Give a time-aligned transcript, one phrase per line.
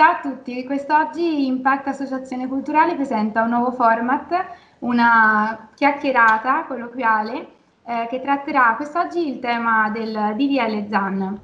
[0.00, 4.46] Ciao a tutti, quest'oggi Impact Associazione Culturale presenta un nuovo format,
[4.78, 7.48] una chiacchierata colloquiale
[7.84, 11.40] eh, che tratterà quest'oggi il tema del DDL ZAN.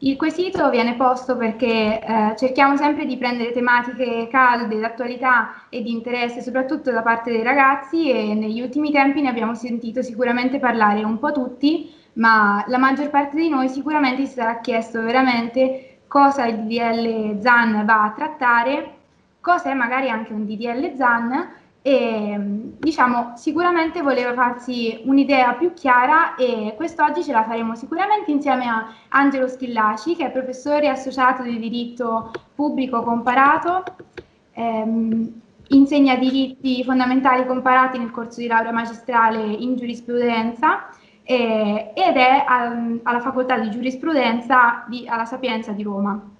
[0.00, 5.92] Il quesito viene posto perché eh, cerchiamo sempre di prendere tematiche calde, d'attualità e di
[5.92, 11.04] interesse soprattutto da parte dei ragazzi e negli ultimi tempi ne abbiamo sentito sicuramente parlare
[11.04, 16.44] un po' tutti, ma la maggior parte di noi sicuramente si sarà chiesto veramente cosa
[16.44, 18.96] il DDL ZAN va a trattare,
[19.40, 22.36] cosa è magari anche un DDL ZAN e
[22.78, 28.88] diciamo sicuramente voleva farsi un'idea più chiara e quest'oggi ce la faremo sicuramente insieme a
[29.08, 33.82] Angelo Schillaci che è professore associato di diritto pubblico comparato
[34.52, 40.90] ehm, insegna diritti fondamentali comparati nel corso di laurea magistrale in giurisprudenza
[41.24, 46.30] eh, ed è al, alla facoltà di giurisprudenza di, alla Sapienza di Roma.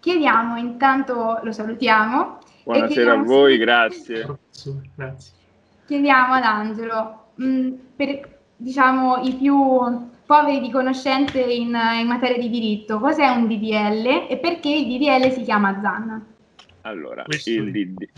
[0.00, 2.38] Chiediamo, intanto lo salutiamo.
[2.64, 4.38] Buonasera a voi, grazie.
[4.94, 5.32] grazie.
[5.86, 12.38] Chiediamo ad Angelo, mh, mm, per diciamo, i più poveri di conoscenze in, in, materia
[12.38, 16.26] di diritto, cos'è un DDL e perché il DDL si chiama ZAN?
[16.82, 18.08] Allora, il, DD,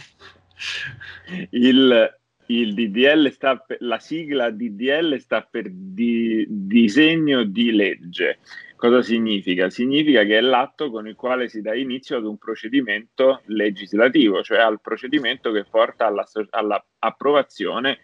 [1.50, 2.20] il
[2.60, 8.38] il DDL sta per, la sigla DDL sta per di, disegno di legge.
[8.76, 9.70] Cosa significa?
[9.70, 14.58] Significa che è l'atto con il quale si dà inizio ad un procedimento legislativo, cioè
[14.58, 17.98] al procedimento che porta alla, all'approvazione,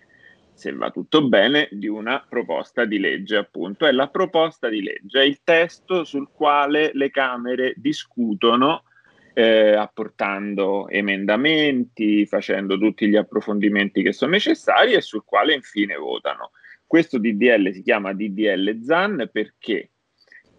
[0.55, 3.87] se va tutto bene, di una proposta di legge, appunto.
[3.87, 8.85] È la proposta di legge, è il testo sul quale le Camere discutono
[9.39, 16.51] eh, apportando emendamenti, facendo tutti gli approfondimenti che sono necessari e sul quale infine votano.
[16.85, 19.91] Questo DDL si chiama DDL ZAN perché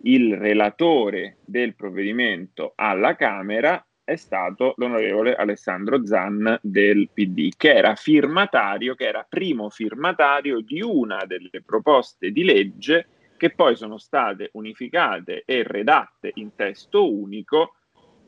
[0.04, 7.96] il relatore del provvedimento alla Camera è stato l'onorevole Alessandro Zan del PD, che era
[7.96, 14.52] firmatario, che era primo firmatario di una delle proposte di legge che poi sono state
[14.54, 17.74] unificate e redatte in testo unico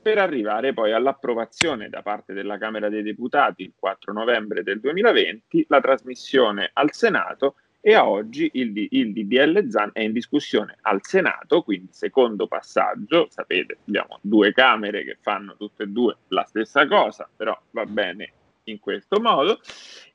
[0.02, 5.66] per arrivare poi all'approvazione da parte della Camera dei Deputati il 4 novembre del 2020,
[5.70, 11.00] la trasmissione al Senato e a oggi il, il DDL ZAN è in discussione al
[11.04, 16.88] Senato, quindi secondo passaggio, sapete, abbiamo due Camere che fanno tutte e due la stessa
[16.88, 18.34] cosa, però va bene
[18.66, 19.60] in questo modo,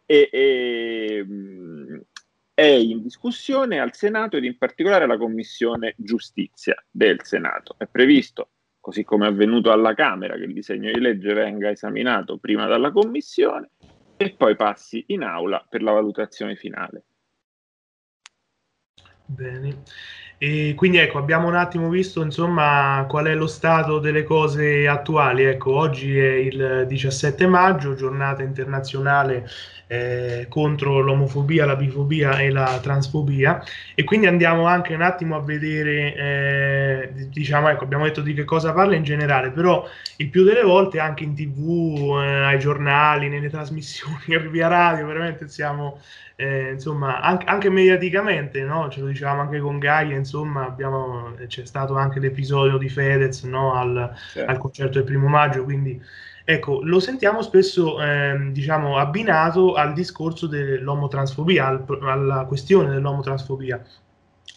[0.05, 1.27] e, e
[2.55, 7.75] è in discussione al Senato ed in particolare la Commissione Giustizia del Senato.
[7.77, 8.49] È previsto
[8.87, 12.93] così come è avvenuto alla Camera, che il disegno di legge venga esaminato prima dalla
[12.93, 13.71] Commissione
[14.17, 17.03] e poi passi in aula per la valutazione finale.
[19.25, 19.83] Bene.
[20.39, 25.43] E quindi ecco, abbiamo un attimo visto insomma qual è lo stato delle cose attuali.
[25.43, 29.49] Ecco, oggi è il 17 maggio, giornata internazionale
[29.89, 33.63] eh, contro l'omofobia, la bifobia e la transfobia
[33.95, 38.45] e quindi andiamo anche un attimo a vedere, eh, diciamo, ecco, abbiamo detto di che
[38.45, 43.29] cosa parla in generale, però il più delle volte anche in tv, eh, ai giornali,
[43.29, 44.17] nelle trasmissioni,
[44.51, 46.01] via radio, veramente siamo,
[46.35, 48.89] eh, insomma, anche, anche mediaticamente, no?
[48.91, 53.75] ce lo dicevamo anche con Gaia, insomma, abbiamo, c'è stato anche l'episodio di Fedez no?
[53.75, 54.51] al, certo.
[54.51, 56.03] al concerto del primo maggio, quindi
[56.49, 63.83] Ecco, lo sentiamo spesso ehm, diciamo, abbinato al discorso dell'omotransfobia, al, alla questione dell'omotransfobia.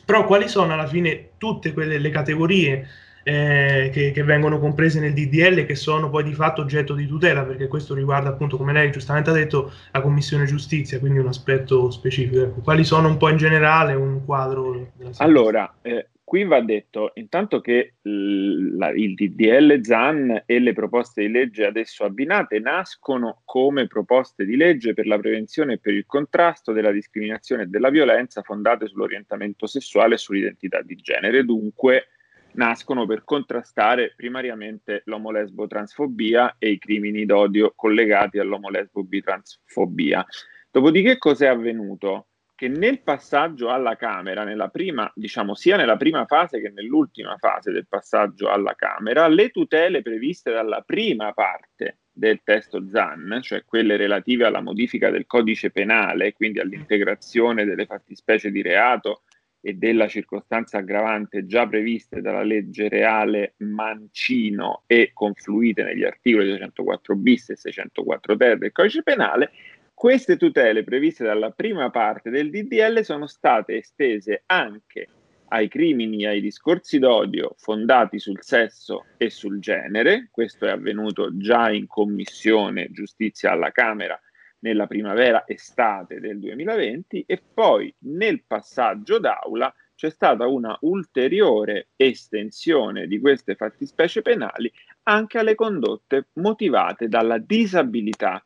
[0.06, 2.88] Però quali sono alla fine tutte quelle le categorie
[3.24, 7.44] eh, che, che, vengono comprese nel DDL che sono poi di fatto oggetto di tutela,
[7.44, 11.90] perché questo riguarda appunto, come lei giustamente ha detto, la Commissione Giustizia, quindi un aspetto
[11.90, 12.44] specifico.
[12.44, 14.92] Ecco, quali sono un po' in generale un quadro?
[15.18, 21.32] allora, eh, Qui va detto intanto che la, il DDL ZAN e le proposte di
[21.32, 26.72] legge adesso abbinate nascono come proposte di legge per la prevenzione e per il contrasto
[26.72, 31.44] della discriminazione e della violenza fondate sull'orientamento sessuale e sull'identità di genere.
[31.44, 32.10] Dunque
[32.52, 40.24] nascono per contrastare primariamente l'omolesbo-transfobia e i crimini d'odio collegati all'omolesbo-bitransfobia.
[40.70, 42.28] Dopodiché cos'è avvenuto?
[42.60, 47.72] Che nel passaggio alla Camera, nella prima, diciamo, sia nella prima fase che nell'ultima fase
[47.72, 53.96] del passaggio alla Camera, le tutele previste dalla prima parte del testo ZAN, cioè quelle
[53.96, 59.22] relative alla modifica del codice penale, quindi all'integrazione delle fattispecie di reato
[59.62, 67.16] e della circostanza aggravante già previste dalla legge reale Mancino e confluite negli articoli 604
[67.16, 69.52] bis e 604 ter del codice penale,
[70.00, 75.10] queste tutele previste dalla prima parte del DDL sono state estese anche
[75.50, 80.30] ai crimini e ai discorsi d'odio fondati sul sesso e sul genere.
[80.32, 84.18] Questo è avvenuto già in commissione giustizia alla Camera
[84.60, 93.20] nella primavera-estate del 2020 e poi nel passaggio d'aula c'è stata una ulteriore estensione di
[93.20, 94.72] queste fattispecie penali
[95.04, 98.42] anche alle condotte motivate dalla disabilità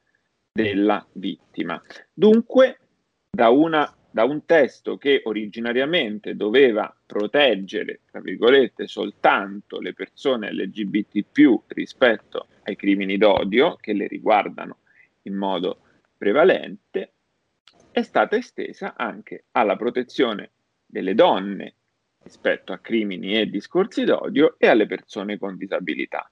[0.53, 1.81] della vittima.
[2.13, 2.79] Dunque,
[3.29, 11.61] da una da un testo che originariamente doveva proteggere, tra virgolette, soltanto le persone LGBT
[11.69, 14.81] rispetto ai crimini d'odio che le riguardano
[15.23, 15.79] in modo
[16.15, 17.13] prevalente,
[17.89, 20.51] è stata estesa anche alla protezione
[20.85, 21.73] delle donne
[22.21, 26.31] rispetto a crimini e discorsi d'odio e alle persone con disabilità.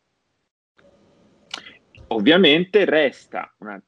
[2.10, 3.82] Ovviamente resta una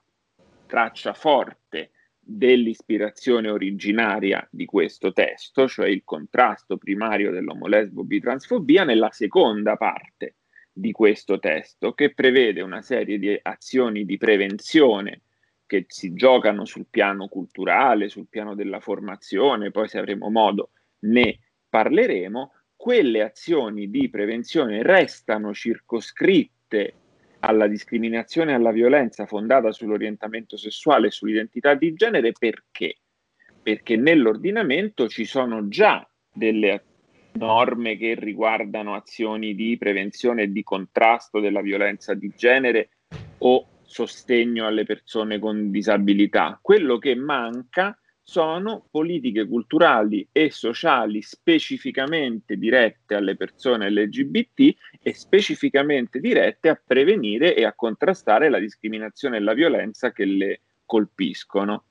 [0.74, 10.38] traccia forte dell'ispirazione originaria di questo testo, cioè il contrasto primario dell'omolesbo-bitransfobia, nella seconda parte
[10.72, 15.22] di questo testo, che prevede una serie di azioni di prevenzione
[15.68, 20.72] che si giocano sul piano culturale, sul piano della formazione, poi se avremo modo
[21.02, 21.38] ne
[21.70, 26.96] parleremo, quelle azioni di prevenzione restano circoscritte
[27.46, 32.98] alla discriminazione e alla violenza fondata sull'orientamento sessuale e sull'identità di genere perché?
[33.62, 36.86] Perché nell'ordinamento ci sono già delle
[37.34, 42.90] norme che riguardano azioni di prevenzione e di contrasto della violenza di genere
[43.40, 46.58] o sostegno alle persone con disabilità.
[46.62, 56.20] Quello che manca sono politiche culturali e sociali specificamente dirette alle persone LGBT e specificamente
[56.20, 61.84] dirette a prevenire e a contrastare la discriminazione e la violenza che le colpiscono.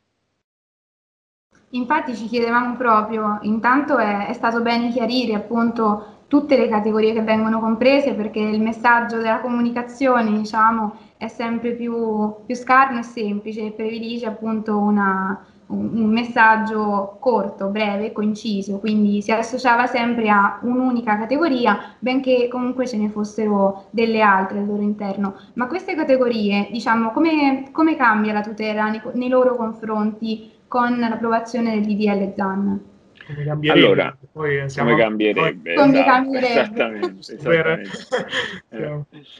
[1.70, 7.22] Infatti ci chiedevamo proprio, intanto è, è stato bene chiarire appunto tutte le categorie che
[7.22, 13.66] vengono comprese perché il messaggio della comunicazione diciamo è sempre più, più scarno e semplice
[13.66, 21.18] e predilige appunto una, un messaggio corto, breve, conciso, quindi si associava sempre a un'unica
[21.18, 25.34] categoria, benché comunque ce ne fossero delle altre al loro interno.
[25.54, 31.72] Ma queste categorie, diciamo, come, come cambia la tutela nei, nei, loro confronti con l'approvazione
[31.72, 32.80] del DDL ZAN?
[33.26, 33.84] Come cambierebbe?
[33.84, 35.74] Allora, poi siamo, come cambierebbe?
[35.74, 36.60] Come esatto, cambierebbe?
[36.60, 37.34] Esattamente.
[37.34, 37.90] esattamente.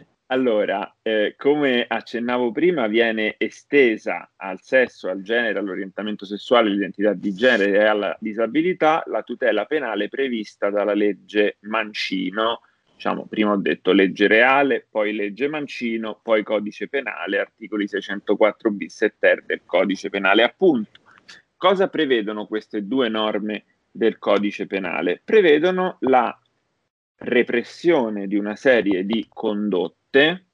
[0.33, 7.35] Allora, eh, come accennavo prima, viene estesa al sesso, al genere, all'orientamento sessuale, all'identità di
[7.35, 12.63] genere e alla disabilità la tutela penale prevista dalla legge Mancino.
[12.95, 19.03] Diciamo, prima ho detto legge reale, poi legge Mancino, poi codice penale, articoli 604 bis
[19.03, 20.45] e ter del codice penale.
[20.45, 21.01] Appunto,
[21.59, 25.21] cosa prevedono queste due norme del codice penale?
[25.23, 26.35] Prevedono la
[27.25, 30.47] repressione di una serie di condotte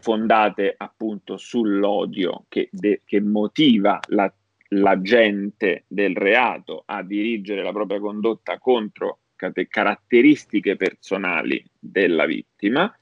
[0.00, 4.32] fondate appunto sull'odio che, de- che motiva la,
[4.68, 12.94] l'agente del reato a dirigere la propria condotta contro cate- caratteristiche personali della vittima.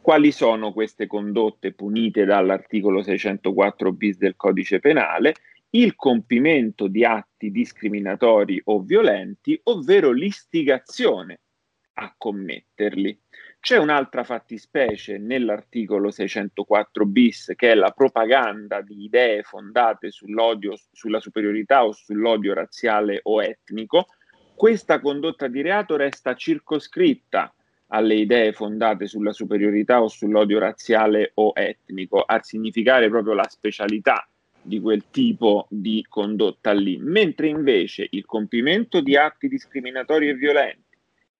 [0.00, 5.34] Quali sono queste condotte punite dall'articolo 604 bis del codice penale?
[5.70, 11.38] Il compimento di atti discriminatori o violenti, ovvero l'istigazione
[11.94, 13.18] a commetterli.
[13.60, 21.20] C'è un'altra fattispecie nell'articolo 604 bis che è la propaganda di idee fondate sull'odio, sulla
[21.20, 24.06] superiorità o sull'odio razziale o etnico.
[24.54, 27.54] Questa condotta di reato resta circoscritta
[27.88, 34.26] alle idee fondate sulla superiorità o sull'odio razziale o etnico, a significare proprio la specialità
[34.60, 40.81] di quel tipo di condotta lì, mentre invece il compimento di atti discriminatori e violenti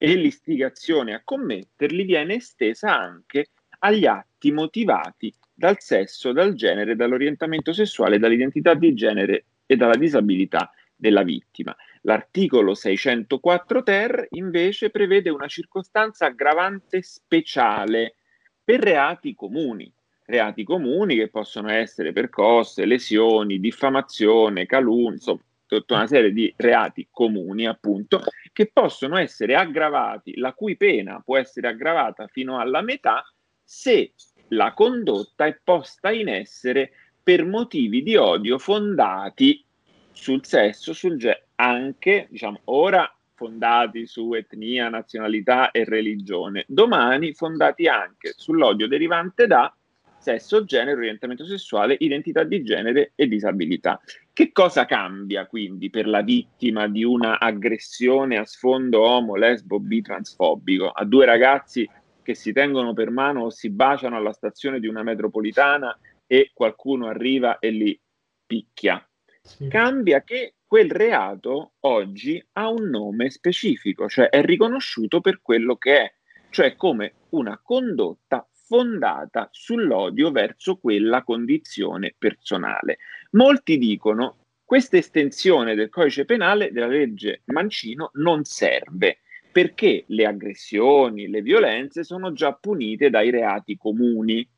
[0.04, 7.72] e l'istigazione a commetterli viene estesa anche agli atti motivati dal sesso, dal genere, dall'orientamento
[7.72, 11.72] sessuale, dall'identità di genere e dalla disabilità della vittima.
[12.00, 18.16] L'articolo 604 ter invece prevede una circostanza aggravante speciale
[18.64, 19.92] per reati comuni,
[20.24, 25.42] reati comuni che possono essere percosse, lesioni, diffamazione, calunnia, insomma
[25.78, 31.38] tutta una serie di reati comuni, appunto, che possono essere aggravati, la cui pena può
[31.38, 33.24] essere aggravata fino alla metà
[33.64, 34.12] se
[34.48, 36.92] la condotta è posta in essere
[37.22, 39.64] per motivi di odio fondati
[40.12, 47.88] sul sesso, sul genere, anche, diciamo, ora fondati su etnia, nazionalità e religione, domani fondati
[47.88, 49.74] anche sull'odio derivante da
[50.22, 54.00] sesso, genere, orientamento sessuale, identità di genere e disabilità.
[54.32, 60.00] Che cosa cambia quindi per la vittima di una aggressione a sfondo omo, lesbo, bi,
[60.00, 61.88] transfobico a due ragazzi
[62.22, 67.08] che si tengono per mano o si baciano alla stazione di una metropolitana e qualcuno
[67.08, 68.00] arriva e li
[68.46, 69.04] picchia?
[69.42, 69.66] Sì.
[69.66, 76.00] Cambia che quel reato oggi ha un nome specifico, cioè è riconosciuto per quello che
[76.00, 76.14] è,
[76.48, 82.96] cioè come una condotta fondata sull'odio verso quella condizione personale.
[83.32, 89.18] Molti dicono questa estensione del codice penale della legge Mancino non serve
[89.52, 94.48] perché le aggressioni, le violenze sono già punite dai reati comuni.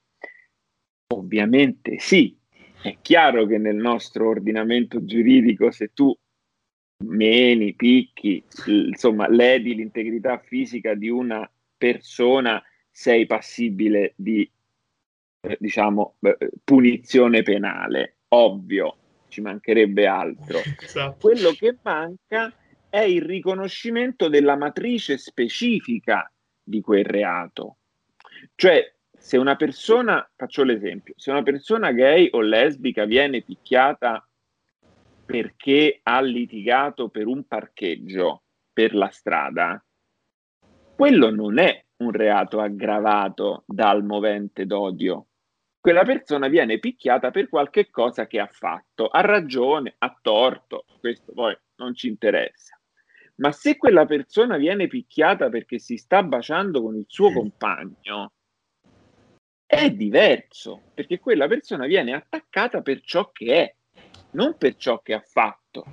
[1.12, 2.38] Ovviamente sì,
[2.80, 6.16] è chiaro che nel nostro ordinamento giuridico se tu
[7.04, 12.62] meni, picchi, insomma, ledi l'integrità fisica di una persona
[12.96, 14.48] sei passibile di,
[15.40, 18.18] eh, diciamo, eh, punizione penale.
[18.28, 18.96] Ovvio,
[19.26, 20.60] ci mancherebbe altro.
[20.80, 21.16] Esatto.
[21.18, 22.54] Quello che manca
[22.88, 26.30] è il riconoscimento della matrice specifica
[26.62, 27.78] di quel reato.
[28.54, 34.24] Cioè, se una persona, faccio l'esempio, se una persona gay o lesbica viene picchiata
[35.26, 39.84] perché ha litigato per un parcheggio per la strada,
[40.94, 45.26] quello non è un reato aggravato dal movente d'odio.
[45.80, 51.32] Quella persona viene picchiata per qualche cosa che ha fatto, ha ragione, ha torto, questo
[51.32, 52.78] poi non ci interessa.
[53.36, 58.32] Ma se quella persona viene picchiata perché si sta baciando con il suo compagno,
[59.66, 63.74] è diverso, perché quella persona viene attaccata per ciò che è,
[64.30, 65.84] non per ciò che ha fatto.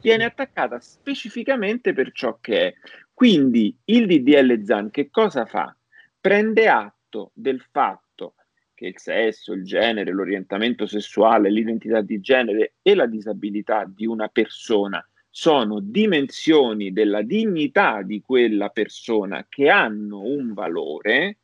[0.00, 2.74] Viene attaccata specificamente per ciò che è.
[3.12, 5.74] Quindi il DDL ZAN che cosa fa?
[6.20, 8.34] Prende atto del fatto
[8.74, 14.28] che il sesso, il genere, l'orientamento sessuale, l'identità di genere e la disabilità di una
[14.28, 21.38] persona sono dimensioni della dignità di quella persona che hanno un valore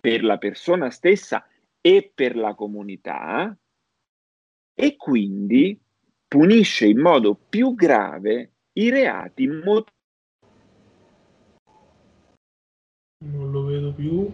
[0.00, 1.44] per la persona stessa
[1.80, 3.56] e per la comunità
[4.74, 5.78] e quindi
[6.32, 9.92] punisce in modo più grave i reati motivati
[13.18, 14.32] Non lo vedo più.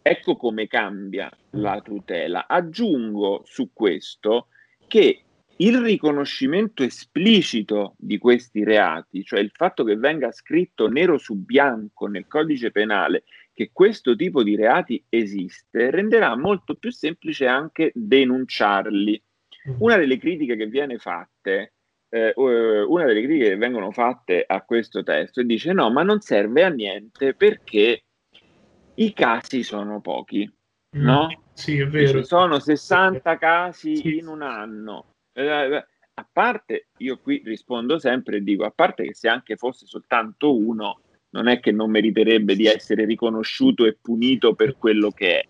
[0.00, 2.46] Ecco come cambia la tutela.
[2.48, 4.46] Aggiungo su questo
[4.88, 5.22] che
[5.54, 12.06] il riconoscimento esplicito di questi reati, cioè il fatto che venga scritto nero su bianco
[12.06, 19.22] nel codice penale che questo tipo di reati esiste, renderà molto più semplice anche denunciarli.
[19.68, 19.74] Mm.
[19.78, 21.74] Una delle critiche che viene fatte
[22.12, 26.20] eh, una delle critiche che vengono fatte a questo testo e dice no, ma non
[26.20, 28.04] serve a niente perché
[28.94, 30.46] i casi sono pochi,
[30.96, 31.42] mm, no?
[31.54, 32.20] Sì, è vero.
[32.20, 34.16] Ci sono 60 casi sì.
[34.18, 35.14] in un anno.
[35.32, 39.56] Eh, eh, a parte, io qui rispondo sempre e dico, a parte che se anche
[39.56, 41.00] fosse soltanto uno,
[41.30, 45.48] non è che non meriterebbe di essere riconosciuto e punito per quello che è.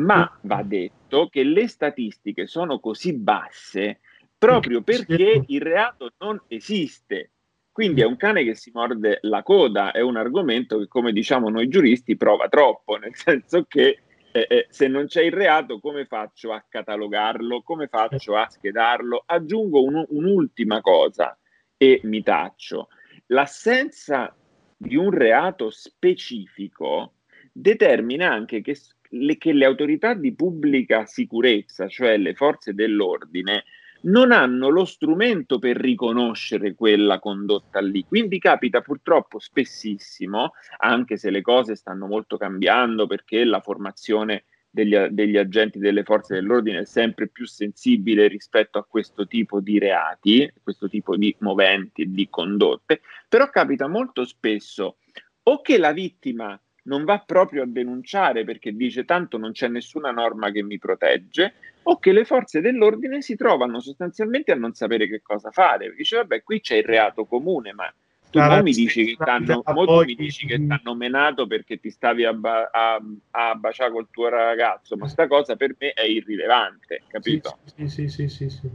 [0.00, 4.00] Ma va detto che le statistiche sono così basse
[4.36, 7.32] proprio perché il reato non esiste.
[7.70, 11.50] Quindi è un cane che si morde la coda, è un argomento che, come diciamo
[11.50, 14.00] noi giuristi, prova troppo, nel senso che
[14.32, 17.62] eh, eh, se non c'è il reato, come faccio a catalogarlo?
[17.62, 19.22] Come faccio a schedarlo?
[19.26, 21.38] Aggiungo un, un'ultima cosa
[21.76, 22.88] e mi taccio.
[23.26, 24.34] L'assenza
[24.76, 27.14] di un reato specifico
[27.52, 28.74] determina anche che
[29.10, 33.64] le, che le autorità di pubblica sicurezza, cioè le forze dell'ordine,
[34.02, 38.04] non hanno lo strumento per riconoscere quella condotta lì.
[38.04, 44.96] Quindi capita purtroppo spessissimo, anche se le cose stanno molto cambiando perché la formazione degli,
[44.96, 50.50] degli, agenti delle forze dell'ordine è sempre più sensibile rispetto a questo tipo di reati,
[50.62, 54.98] questo tipo di moventi di condotte, però capita molto spesso
[55.42, 56.58] o che la vittima
[56.90, 61.54] non va proprio a denunciare perché dice tanto non c'è nessuna norma che mi protegge,
[61.84, 65.94] o che le forze dell'ordine si trovano sostanzialmente a non sapere che cosa fare.
[65.94, 67.90] Dice, vabbè, qui c'è il reato comune, ma
[68.28, 70.06] tu mo mi dici che t'hanno, poi...
[70.06, 74.28] mi dici che t'hanno menato perché ti stavi a, ba- a, a, baciare col tuo
[74.28, 77.58] ragazzo, ma sta cosa per me è irrilevante, capito?
[77.76, 78.70] Sì, sì, sì, sì, sì, sì.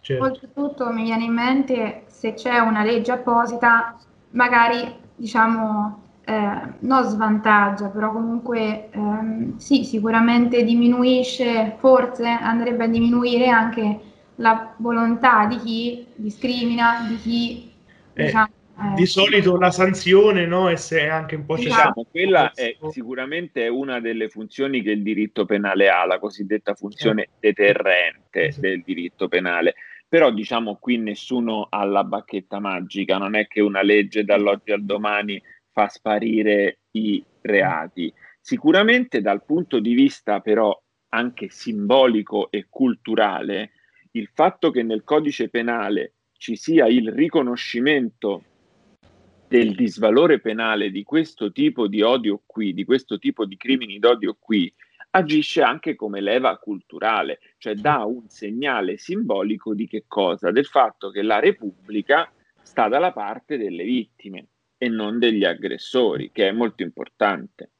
[0.00, 0.22] Certo.
[0.22, 3.98] Oltretutto mi viene in mente se c'è una legge apposita,
[4.30, 13.48] magari diciamo eh, non svantaggia, però comunque ehm, sì, sicuramente diminuisce, forse andrebbe a diminuire
[13.48, 14.00] anche
[14.36, 17.72] la volontà di chi discrimina, di chi
[18.14, 20.68] eh, diciamo, Eh, di solito la sanzione, no?
[20.68, 25.02] E se anche un po' c'è diciamo, quella è sicuramente una delle funzioni che il
[25.04, 28.66] diritto penale ha, la cosiddetta funzione deterrente esatto.
[28.66, 29.74] del diritto penale.
[30.08, 34.84] Però diciamo qui nessuno ha la bacchetta magica, non è che una legge dall'oggi al
[34.84, 35.40] domani
[35.74, 38.10] fa sparire i reati.
[38.40, 43.72] Sicuramente dal punto di vista però anche simbolico e culturale,
[44.12, 48.44] il fatto che nel codice penale ci sia il riconoscimento
[49.48, 54.36] del disvalore penale di questo tipo di odio qui, di questo tipo di crimini d'odio
[54.38, 54.72] qui,
[55.10, 60.50] agisce anche come leva culturale, cioè dà un segnale simbolico di che cosa?
[60.50, 62.30] Del fatto che la Repubblica
[62.62, 67.70] sta dalla parte delle vittime e non degli aggressori, che è molto importante.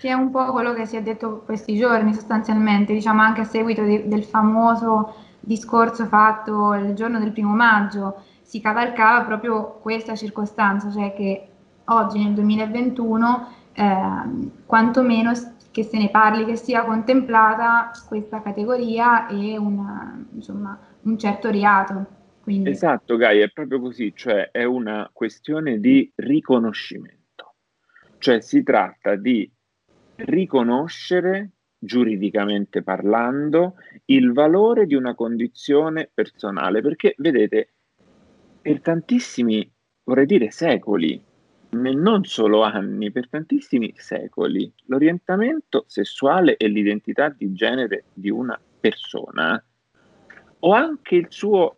[0.00, 3.44] Che è un po' quello che si è detto questi giorni sostanzialmente, diciamo anche a
[3.44, 10.14] seguito di, del famoso discorso fatto il giorno del primo maggio, si cavalcava proprio questa
[10.14, 11.48] circostanza, cioè che
[11.86, 15.32] oggi nel 2021 eh, quantomeno
[15.70, 22.06] che se ne parli, che sia contemplata questa categoria e una, insomma, un certo reato.
[22.48, 22.70] Quindi...
[22.70, 27.56] Esatto, Gai, è proprio così, cioè è una questione di riconoscimento,
[28.16, 29.52] cioè si tratta di
[30.14, 33.74] riconoscere giuridicamente parlando
[34.06, 37.74] il valore di una condizione personale, perché vedete,
[38.62, 39.70] per tantissimi,
[40.04, 41.22] vorrei dire secoli,
[41.68, 49.62] non solo anni, per tantissimi secoli, l'orientamento sessuale e l'identità di genere di una persona,
[50.60, 51.74] o anche il suo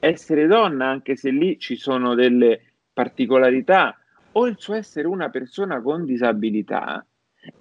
[0.00, 3.96] essere donna, anche se lì ci sono delle particolarità,
[4.32, 7.04] o il suo essere una persona con disabilità,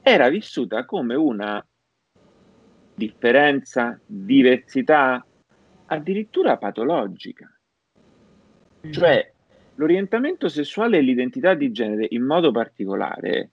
[0.01, 1.63] era vissuta come una
[2.95, 5.25] differenza, diversità,
[5.85, 7.51] addirittura patologica.
[8.89, 9.33] Cioè,
[9.75, 13.51] l'orientamento sessuale e l'identità di genere in modo particolare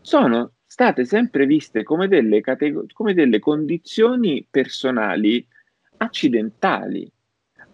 [0.00, 5.46] sono state sempre viste come delle, categ- come delle condizioni personali
[5.98, 7.10] accidentali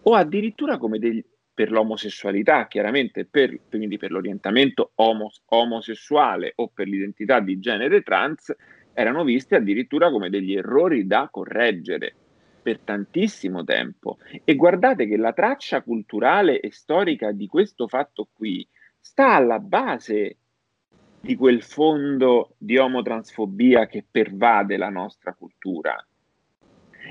[0.07, 1.23] o addirittura come degli,
[1.53, 8.55] per l'omosessualità, chiaramente per, quindi per l'orientamento omos- omosessuale o per l'identità di genere trans,
[8.93, 12.15] erano viste addirittura come degli errori da correggere
[12.61, 14.17] per tantissimo tempo.
[14.45, 18.65] E guardate che la traccia culturale e storica di questo fatto qui
[18.99, 20.37] sta alla base
[21.19, 25.95] di quel fondo di omotransfobia che pervade la nostra cultura.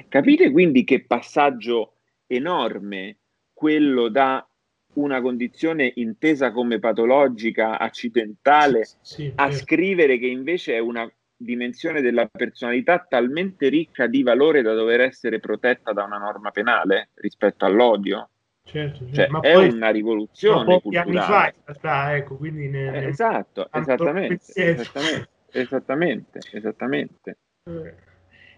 [0.09, 1.96] Capite quindi che passaggio
[2.27, 3.19] enorme
[3.53, 4.47] quello da
[4.95, 9.65] una condizione intesa come patologica, accidentale, sì, sì, a certo.
[9.65, 15.39] scrivere che invece è una dimensione della personalità talmente ricca di valore da dover essere
[15.39, 18.31] protetta da una norma penale rispetto all'odio?
[18.65, 19.15] Certo, certo.
[19.15, 21.11] Cioè, ma è poi, una rivoluzione culturale.
[21.11, 27.39] anni fa in realtà, ecco, quindi ne, eh, esatto, esattamente, esattamente, esattamente, esattamente.
[27.65, 27.95] Eh,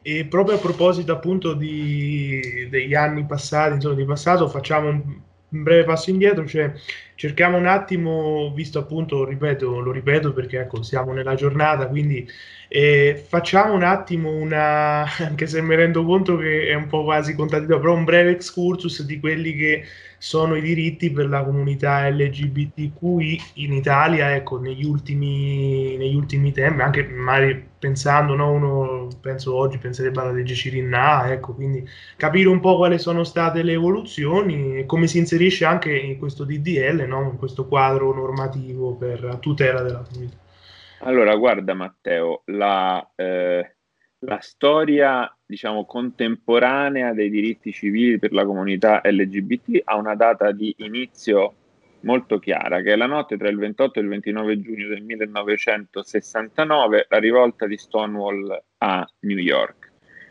[0.03, 5.85] e proprio a proposito appunto di, degli anni passati, insomma, di passato, facciamo un, breve
[5.85, 6.73] passo indietro, cioè
[7.19, 12.25] cerchiamo un attimo, visto appunto, ripeto, lo ripeto perché ecco, siamo nella giornata, quindi
[12.69, 17.35] eh, facciamo un attimo una, anche se mi rendo conto che è un po' quasi
[17.35, 19.85] contadino, però un breve excursus di quelli che
[20.19, 26.83] sono i diritti per la comunità LGBTQI in Italia, ecco, negli ultimi, negli ultimi tempi,
[26.83, 32.61] anche magari pensando, no, uno penso oggi penserebbe alla legge Cirinna, ecco, quindi capire un
[32.61, 37.23] po' quali sono state le evoluzioni e come si inserisce anche in questo DDL, no,
[37.23, 40.37] in questo quadro normativo per la tutela della comunità.
[41.01, 43.77] Allora, guarda Matteo, la, eh,
[44.21, 50.75] la storia diciamo, contemporanea dei diritti civili per la comunità LGBT ha una data di
[50.79, 51.55] inizio
[52.01, 57.07] molto chiara, che è la notte tra il 28 e il 29 giugno del 1969,
[57.09, 59.78] la rivolta di Stonewall a New York.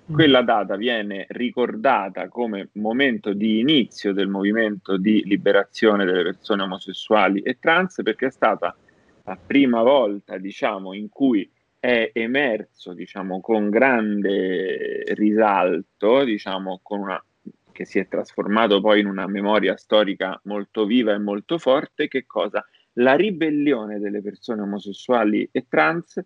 [0.09, 0.13] Mm.
[0.13, 7.41] Quella data viene ricordata come momento di inizio del movimento di liberazione delle persone omosessuali
[7.41, 8.75] e trans perché è stata
[9.23, 17.23] la prima volta, diciamo, in cui è emerso, diciamo, con grande risalto, diciamo, con una,
[17.73, 22.25] che si è trasformato poi in una memoria storica molto viva e molto forte, che
[22.25, 22.65] cosa?
[22.93, 26.23] La ribellione delle persone omosessuali e trans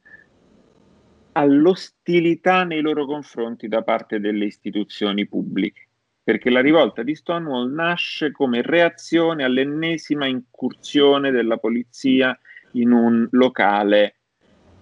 [1.33, 5.87] all'ostilità nei loro confronti da parte delle istituzioni pubbliche,
[6.23, 12.37] perché la rivolta di Stonewall nasce come reazione all'ennesima incursione della polizia
[12.73, 14.15] in un locale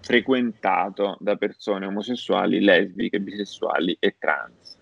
[0.01, 4.77] frequentato da persone omosessuali, lesbiche, bisessuali e trans.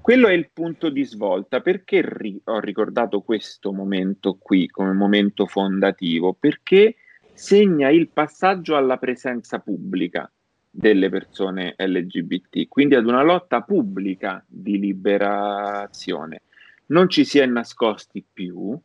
[0.00, 1.60] quello è il punto di svolta.
[1.60, 6.32] Perché ri- ho ricordato questo momento qui come momento fondativo?
[6.32, 6.96] Perché
[7.34, 10.30] segna il passaggio alla presenza pubblica
[10.78, 16.42] delle persone LGBT, quindi ad una lotta pubblica di liberazione.
[16.86, 18.78] Non ci si è nascosti più,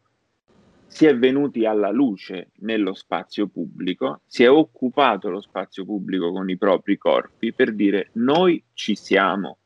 [0.87, 6.49] si è venuti alla luce nello spazio pubblico, si è occupato lo spazio pubblico con
[6.49, 9.57] i propri corpi per dire noi ci siamo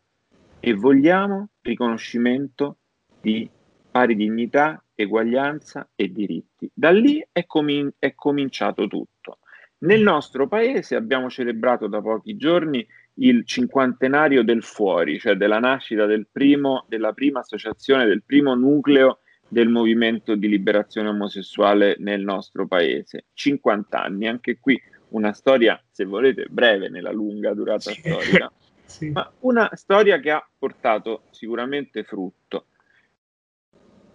[0.60, 2.80] e vogliamo riconoscimento
[3.22, 3.50] di
[3.90, 6.70] pari dignità, eguaglianza e diritti.
[6.74, 9.40] Da lì è, comin- è cominciato tutto.
[9.80, 12.86] Nel nostro paese abbiamo celebrato da pochi giorni
[13.20, 19.20] il cinquantenario del fuori, cioè della nascita del primo, della prima associazione, del primo nucleo
[19.48, 23.26] del movimento di liberazione omosessuale nel nostro paese.
[23.34, 28.52] 50 anni, anche qui una storia, se volete, breve nella lunga durata storica,
[28.84, 29.12] sì.
[29.12, 32.66] ma una storia che ha portato sicuramente frutto.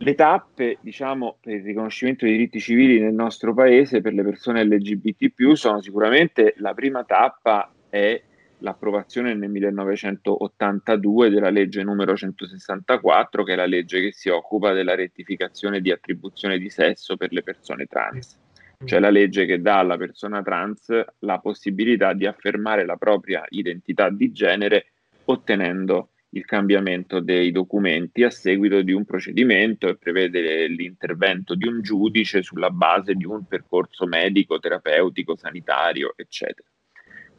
[0.03, 4.65] Le tappe, diciamo, per il riconoscimento dei diritti civili nel nostro paese per le persone
[4.65, 8.21] LGBT, sono sicuramente la prima tappa è
[8.59, 14.97] l'approvazione nel 1982 della legge numero 164, che è la legge che si occupa della
[14.97, 18.37] rettificazione di attribuzione di sesso per le persone trans.
[18.85, 24.11] Cioè la legge che dà alla persona trans la possibilità di affermare la propria identità
[24.11, 24.87] di genere
[25.27, 31.83] ottenendo il cambiamento dei documenti a seguito di un procedimento e prevede l'intervento di un
[31.83, 36.67] giudice sulla base di un percorso medico, terapeutico, sanitario, eccetera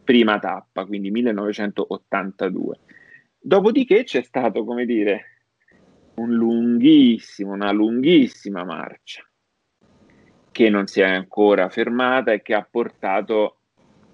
[0.03, 2.79] prima tappa, quindi 1982.
[3.39, 5.41] Dopodiché c'è stato, come dire,
[6.15, 9.27] un lunghissimo, una lunghissima marcia
[10.51, 13.58] che non si è ancora fermata e che ha portato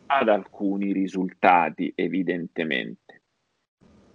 [0.05, 3.18] ad alcuni risultati, evidentemente.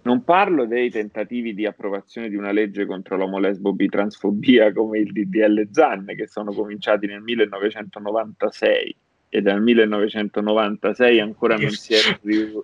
[0.05, 5.67] Non parlo dei tentativi di approvazione di una legge contro l'omolesbo bitransfobia come il DDL
[5.71, 8.95] Zan, che sono cominciati nel 1996
[9.29, 12.19] e dal 1996 ancora non si è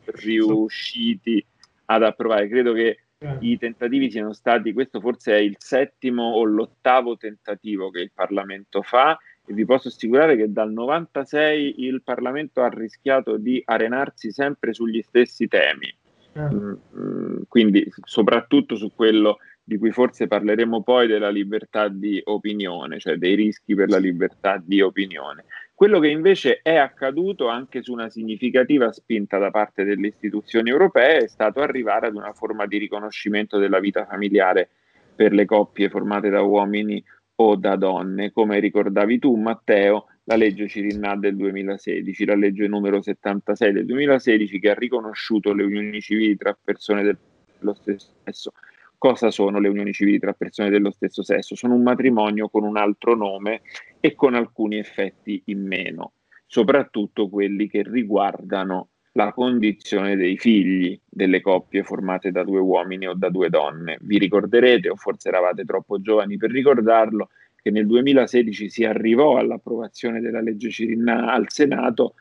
[0.05, 1.43] riusciti
[1.85, 2.47] ad approvare.
[2.47, 2.99] Credo che
[3.39, 8.83] i tentativi siano stati, questo forse è il settimo o l'ottavo tentativo che il Parlamento
[8.83, 9.17] fa.
[9.43, 15.01] E vi posso assicurare che dal 96 il Parlamento ha rischiato di arenarsi sempre sugli
[15.01, 15.91] stessi temi,
[16.39, 23.15] mm, quindi soprattutto su quello di cui forse parleremo poi della libertà di opinione, cioè
[23.15, 25.45] dei rischi per la libertà di opinione.
[25.73, 31.17] Quello che invece è accaduto anche su una significativa spinta da parte delle istituzioni europee
[31.19, 34.69] è stato arrivare ad una forma di riconoscimento della vita familiare
[35.15, 37.03] per le coppie formate da uomini
[37.35, 43.01] o da donne, come ricordavi tu Matteo, la legge Cirinna del 2016, la legge numero
[43.01, 48.53] 76 del 2016 che ha riconosciuto le unioni civili tra persone dello stesso sesso
[49.01, 51.55] Cosa sono le unioni civili tra persone dello stesso sesso?
[51.55, 53.61] Sono un matrimonio con un altro nome
[53.99, 56.11] e con alcuni effetti in meno,
[56.45, 63.15] soprattutto quelli che riguardano la condizione dei figli delle coppie formate da due uomini o
[63.15, 63.97] da due donne.
[64.01, 67.29] Vi ricorderete, o forse eravate troppo giovani per ricordarlo,
[67.61, 72.15] che nel 2016 si arrivò all'approvazione della legge Cirinna al Senato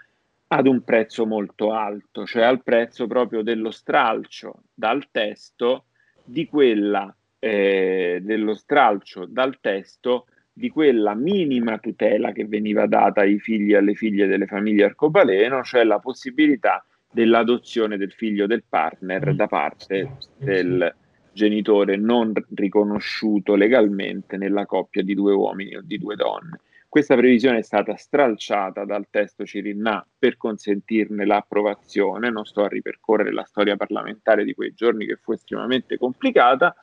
[0.49, 5.85] ad un prezzo molto alto, cioè al prezzo proprio dello stralcio dal testo
[6.25, 13.39] di quella eh, dello stralcio dal testo di quella minima tutela che veniva data ai
[13.39, 19.35] figli e alle figlie delle famiglie arcobaleno, cioè la possibilità dell'adozione del figlio del partner
[19.35, 20.95] da parte del
[21.41, 26.61] genitore non riconosciuto legalmente nella coppia di due uomini o di due donne.
[26.87, 33.33] Questa previsione è stata stralciata dal testo Cirinna per consentirne l'approvazione, non sto a ripercorrere
[33.33, 36.75] la storia parlamentare di quei giorni che fu estremamente complicata,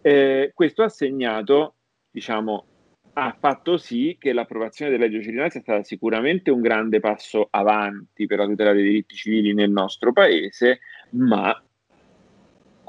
[0.00, 1.74] eh, questo ha segnato,
[2.10, 2.64] diciamo,
[3.12, 8.26] ha fatto sì che l'approvazione della legge Cirinna sia stata sicuramente un grande passo avanti
[8.26, 11.54] per la tutela dei diritti civili nel nostro paese, ma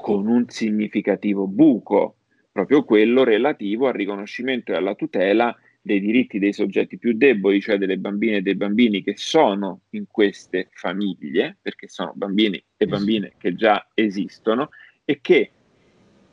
[0.02, 2.16] con un significativo buco,
[2.50, 7.78] proprio quello relativo al riconoscimento e alla tutela dei diritti dei soggetti più deboli, cioè
[7.78, 13.34] delle bambine e dei bambini che sono in queste famiglie, perché sono bambini e bambine
[13.38, 14.70] che già esistono
[15.04, 15.50] e che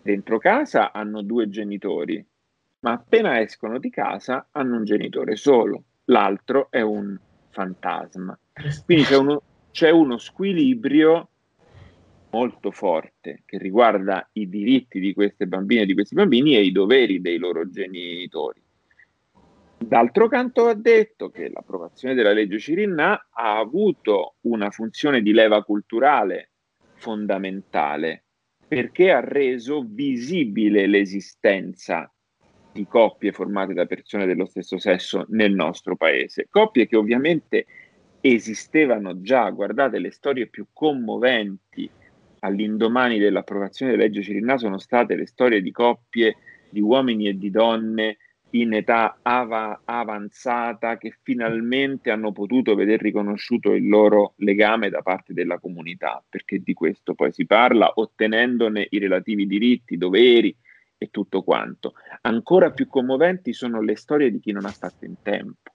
[0.01, 2.25] dentro casa hanno due genitori,
[2.79, 7.15] ma appena escono di casa hanno un genitore solo, l'altro è un
[7.51, 8.38] fantasma.
[8.84, 11.29] Quindi c'è uno, c'è uno squilibrio
[12.31, 16.71] molto forte che riguarda i diritti di queste bambine e di questi bambini e i
[16.71, 18.61] doveri dei loro genitori.
[19.77, 25.63] D'altro canto va detto che l'approvazione della legge Cirinna ha avuto una funzione di leva
[25.63, 26.51] culturale
[26.95, 28.25] fondamentale
[28.67, 32.11] perché ha reso visibile l'esistenza
[32.71, 36.47] di coppie formate da persone dello stesso sesso nel nostro paese.
[36.49, 37.65] Coppie che ovviamente
[38.21, 41.89] esistevano già, guardate le storie più commoventi
[42.39, 46.36] all'indomani dell'approvazione della legge Cirinà sono state le storie di coppie
[46.69, 48.17] di uomini e di donne
[48.52, 55.34] in età ava- avanzata che finalmente hanno potuto vedere riconosciuto il loro legame da parte
[55.34, 60.56] della comunità, perché di questo poi si parla, ottenendone i relativi diritti, doveri
[60.97, 61.93] e tutto quanto.
[62.21, 65.71] Ancora più commoventi sono le storie di chi non ha fatto in tempo,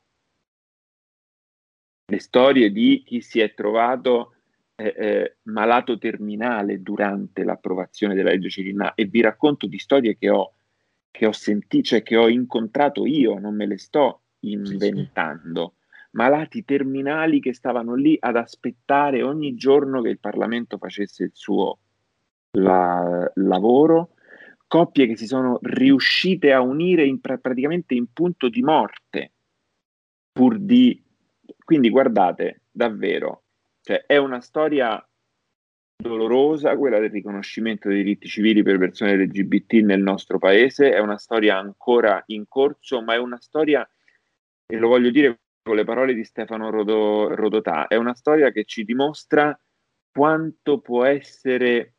[2.06, 4.33] le storie di chi si è trovato
[4.76, 10.30] eh, eh, malato terminale durante l'approvazione della legge Cirinà e vi racconto di storie che
[10.30, 10.52] ho
[11.14, 15.74] che ho sentito, cioè che ho incontrato io, non me le sto inventando.
[16.10, 21.78] Malati terminali che stavano lì ad aspettare ogni giorno che il Parlamento facesse il suo
[22.58, 24.14] la, lavoro,
[24.66, 29.32] coppie che si sono riuscite a unire in, praticamente in punto di morte,
[30.32, 31.00] pur di...
[31.64, 33.43] Quindi guardate, davvero,
[33.84, 35.06] cioè, è una storia
[35.94, 41.18] dolorosa, quella del riconoscimento dei diritti civili per persone LGBT nel nostro paese, è una
[41.18, 43.86] storia ancora in corso, ma è una storia,
[44.66, 48.64] e lo voglio dire con le parole di Stefano Rodo, Rodotà, è una storia che
[48.64, 49.54] ci dimostra
[50.10, 51.96] quanto può essere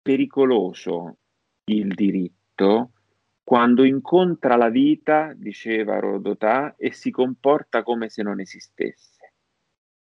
[0.00, 1.18] pericoloso
[1.64, 2.92] il diritto
[3.44, 9.19] quando incontra la vita, diceva Rodotà, e si comporta come se non esistesse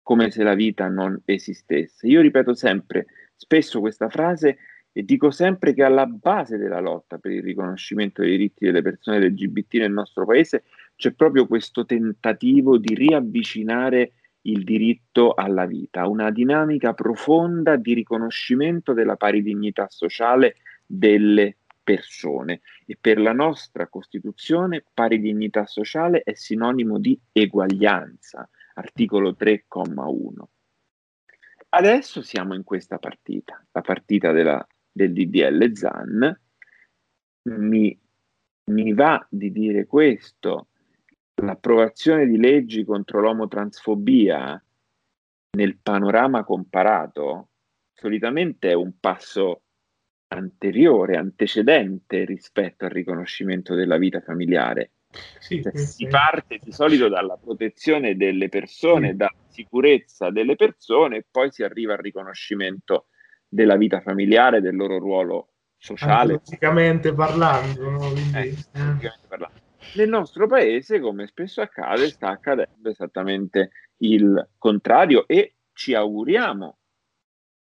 [0.06, 2.06] come se la vita non esistesse.
[2.06, 4.56] Io ripeto sempre, spesso questa frase
[4.92, 9.18] e dico sempre che alla base della lotta per il riconoscimento dei diritti delle persone
[9.18, 10.62] LGBT nel nostro paese
[10.94, 18.92] c'è proprio questo tentativo di riavvicinare il diritto alla vita, una dinamica profonda di riconoscimento
[18.92, 20.54] della pari dignità sociale
[20.86, 29.32] delle persone e per la nostra Costituzione pari dignità sociale è sinonimo di eguaglianza, articolo
[29.38, 30.44] 3,1.
[31.68, 36.40] Adesso siamo in questa partita, la partita della, del DDL ZAN.
[37.48, 38.00] Mi,
[38.70, 40.68] mi va di dire questo,
[41.34, 44.60] l'approvazione di leggi contro l'omotransfobia
[45.56, 47.50] nel panorama comparato
[47.92, 49.62] solitamente è un passo
[50.28, 54.92] anteriore, antecedente rispetto al riconoscimento della vita familiare.
[55.38, 59.16] Sì, cioè, si parte di solito dalla protezione delle persone, sì.
[59.16, 63.06] dalla sicurezza delle persone e poi si arriva al riconoscimento
[63.48, 66.40] della vita familiare, del loro ruolo sociale.
[66.40, 67.98] Fisicamente parlando, no?
[67.98, 69.12] Quindi, eh, eh.
[69.28, 69.64] parlando.
[69.94, 76.78] Nel nostro paese, come spesso accade, sta accadendo esattamente il contrario e ci auguriamo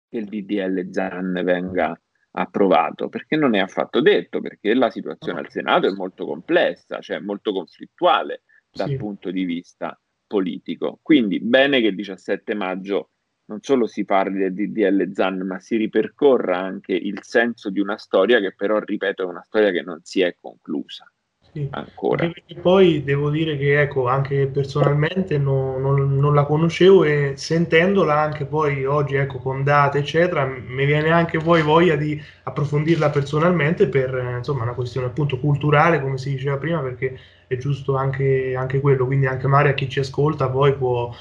[0.10, 2.00] che il DDL ZAN venga
[2.32, 7.20] approvato, perché non è affatto detto, perché la situazione al Senato è molto complessa, cioè
[7.20, 8.96] molto conflittuale dal sì.
[8.96, 11.00] punto di vista politico.
[11.02, 13.10] Quindi bene che il 17 maggio
[13.46, 17.98] non solo si parli del DDL ZAN, ma si ripercorra anche il senso di una
[17.98, 21.12] storia che però, ripeto, è una storia che non si è conclusa
[21.54, 21.68] sì.
[21.72, 22.30] ancora.
[22.30, 28.20] Perché poi devo dire che ecco, anche personalmente non, non, non, la conoscevo e sentendola
[28.20, 33.88] anche poi oggi ecco, con date eccetera mi viene anche poi voglia di approfondirla personalmente
[33.88, 38.80] per insomma una questione appunto culturale come si diceva prima perché è giusto anche, anche
[38.80, 41.14] quello quindi anche magari a chi ci ascolta poi può,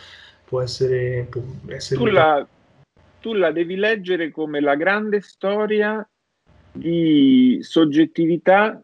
[0.44, 2.00] può essere, può essere...
[2.00, 2.46] Tu, la,
[3.20, 6.06] tu la devi leggere come la grande storia
[6.72, 8.80] di soggettività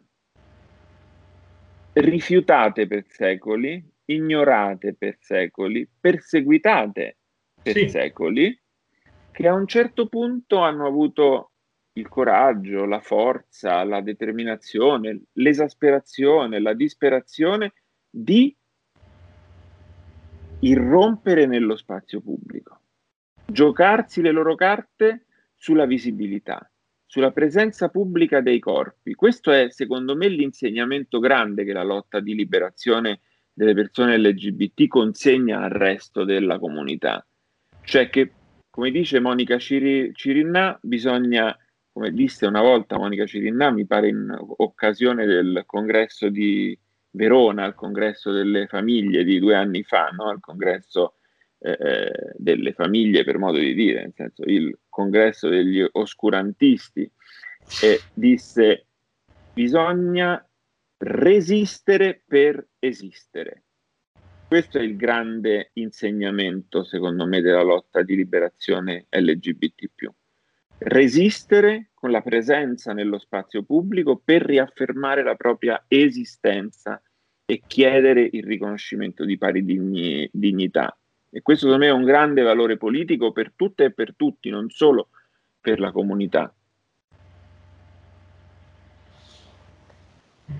[2.01, 7.17] rifiutate per secoli, ignorate per secoli, perseguitate
[7.61, 7.89] per sì.
[7.89, 8.59] secoli,
[9.31, 11.51] che a un certo punto hanno avuto
[11.93, 17.73] il coraggio, la forza, la determinazione, l'esasperazione, la disperazione
[18.09, 18.55] di
[20.59, 22.79] irrompere nello spazio pubblico,
[23.45, 26.69] giocarsi le loro carte sulla visibilità,
[27.07, 29.15] sulla presenza pubblica dei corpi.
[29.15, 33.21] Questo è, secondo me, l'insegnamento grande che la lotta di liberazione
[33.53, 37.25] delle persone LGBT consegna al resto della comunità.
[37.81, 38.31] Cioè che,
[38.69, 41.57] come dice Monica Ciri- Cirinna, bisogna,
[41.91, 46.77] come disse una volta Monica Cirinna, mi pare in occasione del congresso di
[47.11, 50.29] Verona, al congresso delle famiglie di due anni fa, no?
[50.29, 51.15] al congresso
[51.59, 57.07] eh, eh, delle famiglie, per modo di dire, nel senso il congresso degli oscurantisti,
[57.83, 58.87] e disse
[59.53, 60.43] bisogna
[60.97, 63.63] resistere per esistere.
[64.47, 70.09] Questo è il grande insegnamento, secondo me, della lotta di liberazione LGBT.
[70.79, 77.01] resistere con la presenza nello spazio pubblico per riaffermare la propria esistenza
[77.45, 80.95] e chiedere il riconoscimento di pari digni, dignità.
[81.37, 84.71] E questo secondo me è un grande valore politico per tutte e per tutti, non
[84.71, 85.09] solo
[85.61, 86.51] per la comunità.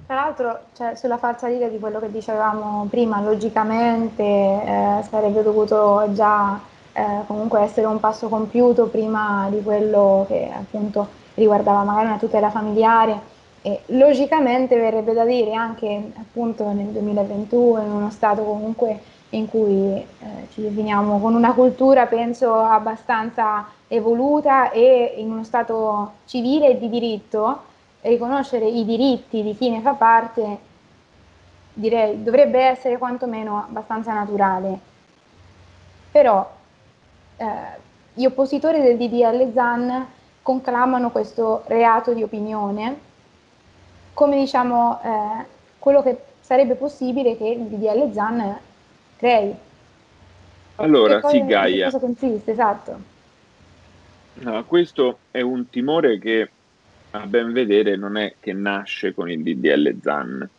[0.06, 6.62] Tra l'altro, cioè, sulla falsariga di quello che dicevamo prima, logicamente eh, sarebbe dovuto già
[6.94, 12.52] eh, comunque essere un passo compiuto prima di quello che appunto riguardava magari una tutela
[12.52, 13.20] familiare
[13.64, 19.94] e logicamente verrebbe da dire anche appunto nel 2021 in uno stato comunque in cui
[19.94, 20.06] eh,
[20.54, 26.90] ci definiamo con una cultura penso abbastanza evoluta e in uno stato civile e di
[26.90, 27.64] diritto
[28.02, 30.58] riconoscere i diritti di chi ne fa parte
[31.74, 34.80] direi dovrebbe essere quantomeno abbastanza naturale.
[36.12, 36.50] Però
[37.38, 37.46] eh,
[38.14, 40.08] gli oppositori del DDL ZAN
[40.42, 43.06] conclamano questo reato di opinione
[44.14, 45.46] come diciamo eh,
[45.78, 48.60] quello che sarebbe possibile che il DDL ZAN
[49.18, 49.54] crei.
[50.76, 51.86] Allora, sì, Gaia.
[51.86, 53.16] Cosa consiste, esatto.
[54.36, 56.50] No, questo è un timore che
[57.12, 60.50] a ben vedere non è che nasce con il DDL ZAN.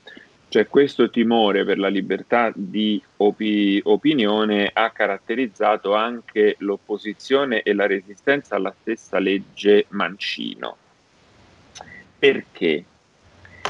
[0.50, 7.86] Cioè questo timore per la libertà di opi- opinione ha caratterizzato anche l'opposizione e la
[7.86, 10.76] resistenza alla stessa legge Mancino.
[12.18, 12.84] Perché?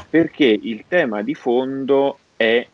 [0.09, 2.65] Perché il tema di fondo è,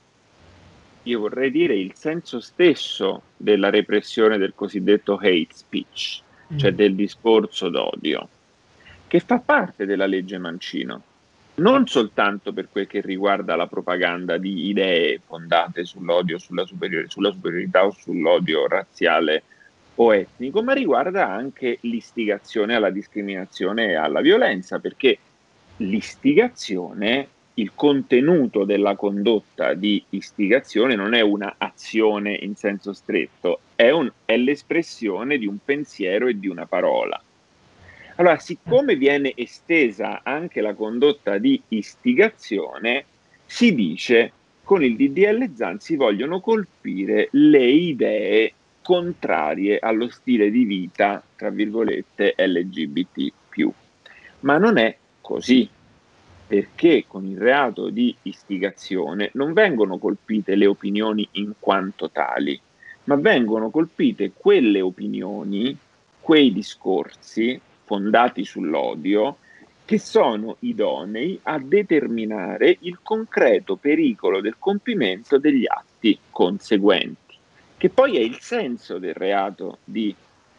[1.05, 6.21] io vorrei dire, il senso stesso della repressione del cosiddetto hate speech,
[6.55, 6.75] cioè mm.
[6.75, 8.29] del discorso d'odio
[9.07, 11.01] che fa parte della legge Mancino,
[11.55, 17.31] non soltanto per quel che riguarda la propaganda di idee fondate sull'odio, sulla, superior- sulla
[17.31, 19.43] superiorità o sull'odio razziale
[19.95, 25.17] o etnico, ma riguarda anche l'istigazione alla discriminazione e alla violenza, perché
[25.77, 33.89] l'istigazione, il contenuto della condotta di istigazione non è una azione in senso stretto, è,
[33.91, 37.21] un, è l'espressione di un pensiero e di una parola.
[38.17, 43.05] Allora, siccome viene estesa anche la condotta di istigazione,
[43.45, 44.31] si dice
[44.63, 51.49] con il DDL Zan si vogliono colpire le idee contrarie allo stile di vita, tra
[51.49, 53.71] virgolette, LGBT.
[54.41, 55.67] Ma non è così,
[56.47, 62.60] perché con il reato di istigazione non vengono colpite le opinioni in quanto tali,
[63.05, 65.75] ma vengono colpite quelle opinioni,
[66.19, 69.38] quei discorsi fondati sull'odio
[69.86, 77.36] che sono idonei a determinare il concreto pericolo del compimento degli atti conseguenti,
[77.77, 80.13] che poi è il senso del reato di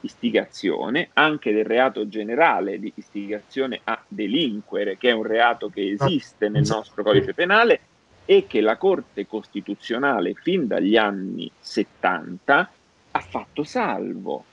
[0.07, 6.49] istigazione, anche del reato generale di istigazione a delinquere, che è un reato che esiste
[6.49, 7.81] nel nostro codice penale
[8.25, 12.71] e che la Corte Costituzionale fin dagli anni 70
[13.13, 14.45] ha fatto salvo.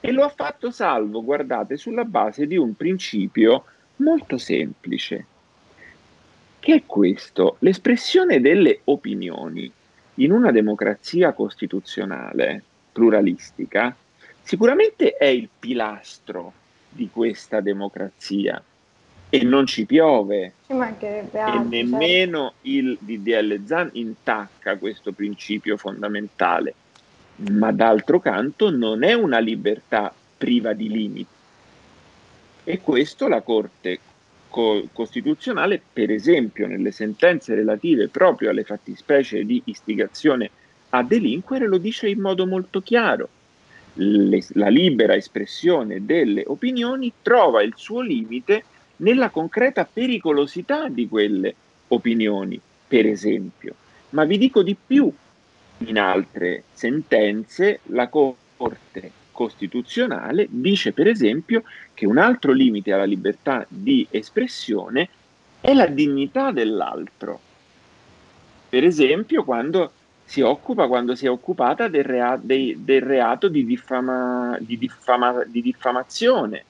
[0.00, 3.64] E lo ha fatto salvo, guardate, sulla base di un principio
[3.96, 5.26] molto semplice,
[6.60, 9.70] che è questo, l'espressione delle opinioni
[10.16, 12.62] in una democrazia costituzionale
[12.92, 13.96] pluralistica
[14.44, 16.52] sicuramente è il pilastro
[16.88, 18.62] di questa democrazia
[19.28, 20.72] e non ci piove ci
[21.34, 22.68] e nemmeno certo.
[22.68, 26.74] il DDL Zan intacca questo principio fondamentale
[27.36, 31.26] ma d'altro canto non è una libertà priva di limiti.
[32.64, 33.98] E questo la Corte
[34.48, 40.50] co- Costituzionale, per esempio, nelle sentenze relative proprio alle fattispecie di istigazione
[40.90, 43.28] a delinquere, lo dice in modo molto chiaro.
[43.94, 48.64] Le, la libera espressione delle opinioni trova il suo limite
[48.96, 51.54] nella concreta pericolosità di quelle
[51.88, 53.74] opinioni, per esempio.
[54.10, 55.12] Ma vi dico di più,
[55.78, 63.66] in altre sentenze la Corte Costituzionale dice per esempio che un altro limite alla libertà
[63.68, 65.08] di espressione
[65.60, 67.40] è la dignità dell'altro.
[68.68, 69.92] Per esempio quando
[70.24, 75.44] si occupa, quando si è occupata del, rea- dei, del reato di, diffama- di, diffama-
[75.44, 76.64] di diffamazione.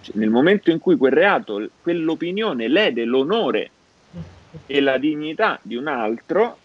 [0.00, 3.70] Cioè, nel momento in cui quel reato, quell'opinione lede l'onore
[4.66, 6.58] e la dignità di un altro,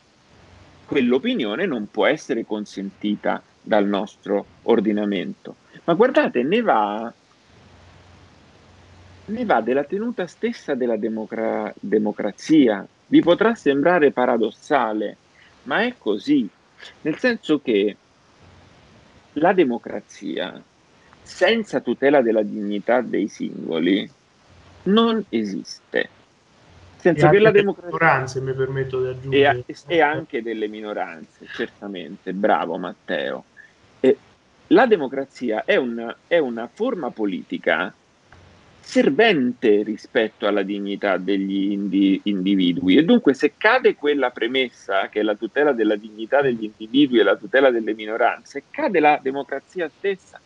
[0.85, 5.55] quell'opinione non può essere consentita dal nostro ordinamento.
[5.83, 7.11] Ma guardate, ne va,
[9.25, 12.85] ne va della tenuta stessa della democra- democrazia.
[13.07, 15.17] Vi potrà sembrare paradossale,
[15.67, 16.47] ma è così,
[17.01, 17.95] nel senso che
[19.33, 20.61] la democrazia
[21.21, 24.09] senza tutela della dignità dei singoli
[24.83, 26.09] non esiste.
[26.95, 27.91] Senza quella democrazia...
[27.91, 29.63] minoranze, mi permetto di aggiungere.
[29.67, 32.33] E, e, anche delle minoranze, certamente.
[32.33, 33.43] Bravo Matteo.
[33.99, 34.17] E
[34.67, 37.93] la democrazia è una, è una forma politica
[38.87, 45.23] servente rispetto alla dignità degli indi- individui e dunque se cade quella premessa che è
[45.23, 50.39] la tutela della dignità degli individui e la tutela delle minoranze, cade la democrazia stessa.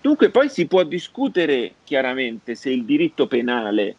[0.00, 3.96] Dunque poi si può discutere chiaramente se il diritto penale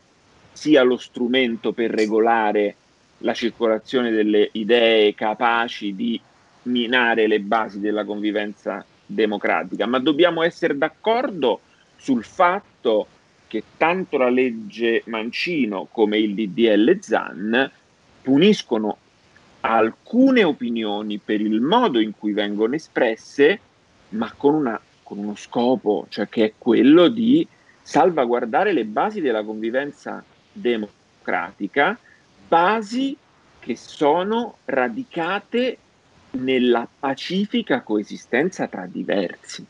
[0.52, 2.76] sia lo strumento per regolare
[3.20, 6.20] la circolazione delle idee capaci di
[6.64, 11.62] minare le basi della convivenza democratica, ma dobbiamo essere d'accordo
[12.02, 13.08] sul fatto
[13.48, 17.72] che tanto la legge Mancino come il DDL ZAN
[18.22, 18.98] puniscono
[19.62, 23.60] alcune opinioni per il modo in cui vengono espresse,
[24.10, 27.48] ma con, una, con uno scopo, cioè che è quello di
[27.82, 31.98] salvaguardare le basi della convivenza democratica,
[32.48, 33.16] basi
[33.60, 35.78] che sono radicate
[36.32, 39.66] nella pacifica coesistenza tra diversi.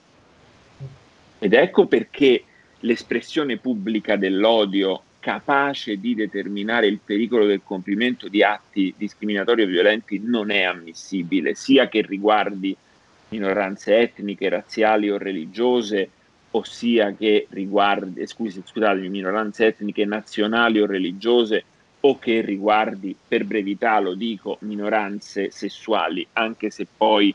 [1.43, 2.43] Ed ecco perché
[2.81, 10.21] l'espressione pubblica dell'odio capace di determinare il pericolo del compimento di atti discriminatori o violenti
[10.23, 12.77] non è ammissibile, sia che riguardi
[13.29, 16.09] minoranze etniche, razziali o religiose,
[16.51, 21.63] ossia che riguardi, scusi, scusatemi, minoranze etniche, nazionali o religiose,
[22.01, 27.33] o che riguardi, per brevità lo dico, minoranze sessuali, anche se poi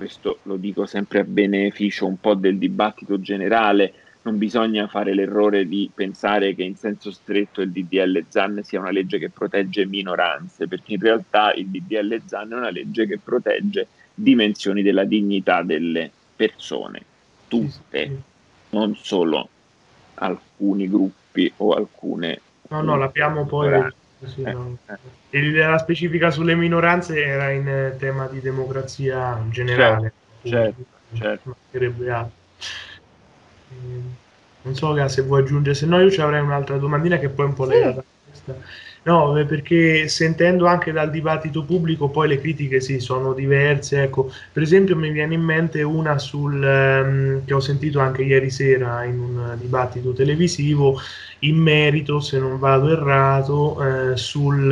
[0.00, 3.92] questo lo dico sempre a beneficio un po' del dibattito generale,
[4.22, 8.92] non bisogna fare l'errore di pensare che in senso stretto il DDL ZAN sia una
[8.92, 13.88] legge che protegge minoranze, perché in realtà il DDL ZAN è una legge che protegge
[14.14, 17.02] dimensioni della dignità delle persone,
[17.46, 18.22] tutte,
[18.70, 19.50] non solo
[20.14, 22.40] alcuni gruppi o alcune...
[22.70, 23.68] No, no, l'abbiamo poi...
[24.24, 24.76] Sì, eh, no.
[25.30, 25.50] eh.
[25.52, 30.12] La specifica sulle minoranze era in tema di democrazia generale.
[30.42, 31.56] Certo, certo.
[31.72, 32.30] certo.
[34.62, 37.48] Non so se vuoi aggiungere, se no io ci avrei un'altra domandina che poi è
[37.48, 38.04] un po' legata a
[38.52, 38.88] questa.
[39.02, 44.02] No, perché sentendo anche dal dibattito pubblico poi le critiche sì, sono diverse.
[44.02, 48.50] Ecco, per esempio mi viene in mente una sul, um, che ho sentito anche ieri
[48.50, 51.00] sera in un dibattito televisivo
[51.40, 54.70] in merito, se non vado errato, eh, sul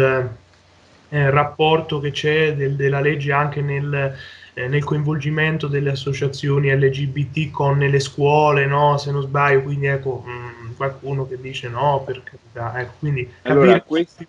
[1.08, 4.14] eh, rapporto che c'è del, della legge anche nel
[4.58, 8.98] eh, nel coinvolgimento delle associazioni LGBT con le scuole, no?
[8.98, 12.80] se non sbaglio, quindi ecco mh, mm, qualcuno che dice no, per carità.
[12.80, 14.26] Ecco, quindi allora, questi,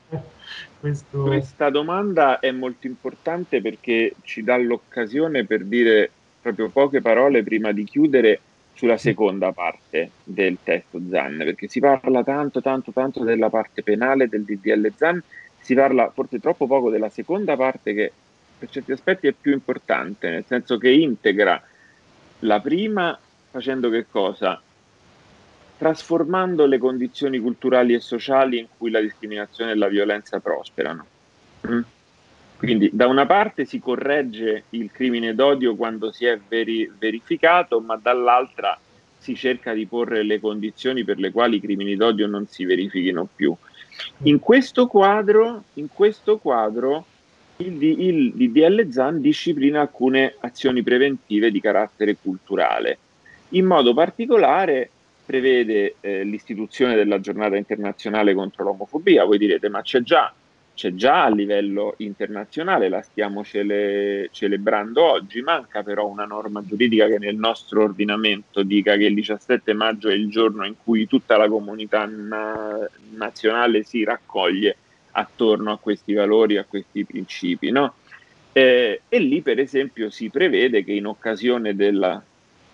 [0.79, 1.21] questo...
[1.21, 7.71] questa domanda è molto importante perché ci dà l'occasione per dire proprio poche parole prima
[7.71, 8.41] di chiudere
[8.73, 14.27] sulla seconda parte del testo ZAN, perché si parla tanto, tanto, tanto della parte penale
[14.27, 15.21] del DDL ZAN,
[15.59, 18.11] si parla forse troppo poco della seconda parte che
[18.57, 21.61] per certi aspetti è più importante, nel senso che integra
[22.39, 23.17] la prima
[23.51, 24.61] facendo che cosa?
[25.79, 31.05] Trasformando le condizioni culturali e sociali in cui la discriminazione e la violenza prosperano.
[31.67, 31.81] Mm?
[32.57, 37.95] Quindi da una parte si corregge il crimine d'odio quando si è veri- verificato, ma
[37.95, 38.77] dall'altra
[39.17, 43.27] si cerca di porre le condizioni per le quali i crimini d'odio non si verifichino
[43.33, 43.55] più.
[44.23, 47.05] In questo quadro, in questo quadro
[47.57, 52.97] il, il DDL ZAN disciplina alcune azioni preventive di carattere culturale.
[53.49, 54.89] In modo particolare
[55.29, 59.25] prevede eh, l'istituzione della giornata internazionale contro l'omofobia.
[59.25, 60.33] Voi direte, ma c'è già,
[60.73, 67.05] c'è già a livello internazionale, la stiamo cele- celebrando oggi, manca però una norma giuridica
[67.05, 71.37] che nel nostro ordinamento dica che il 17 maggio è il giorno in cui tutta
[71.37, 74.77] la comunità na- nazionale si raccoglie
[75.11, 77.69] attorno a questi valori, a questi principi.
[77.69, 77.93] No?
[78.51, 82.19] Eh, e lì, per esempio, si prevede che in occasione della,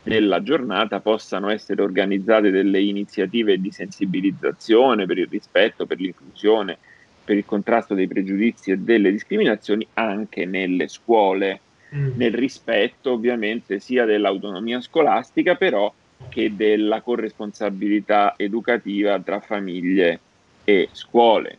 [0.06, 6.78] della giornata possano essere organizzate delle iniziative di sensibilizzazione per il rispetto, per l'inclusione,
[7.24, 11.60] per il contrasto dei pregiudizi e delle discriminazioni anche nelle scuole,
[11.96, 12.10] mm.
[12.18, 15.92] nel rispetto ovviamente sia dell'autonomia scolastica, però
[16.30, 20.20] che della corresponsabilità educativa tra famiglie
[20.64, 21.58] e scuole.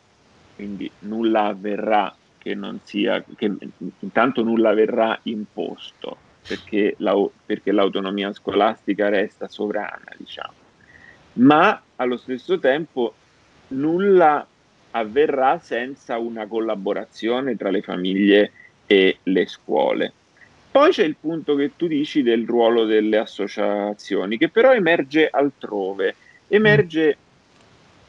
[0.55, 3.53] Quindi nulla avverrà che non sia, che
[3.99, 6.17] intanto nulla verrà imposto,
[6.47, 10.55] perché, la, perché l'autonomia scolastica resta sovrana, diciamo.
[11.35, 13.15] Ma allo stesso tempo
[13.69, 14.47] nulla
[14.93, 18.53] avverrà senza una collaborazione tra le famiglie
[18.87, 20.13] e le scuole.
[20.71, 26.15] poi c'è il punto che tu dici del ruolo delle associazioni, che però emerge altrove.
[26.49, 27.17] Emerge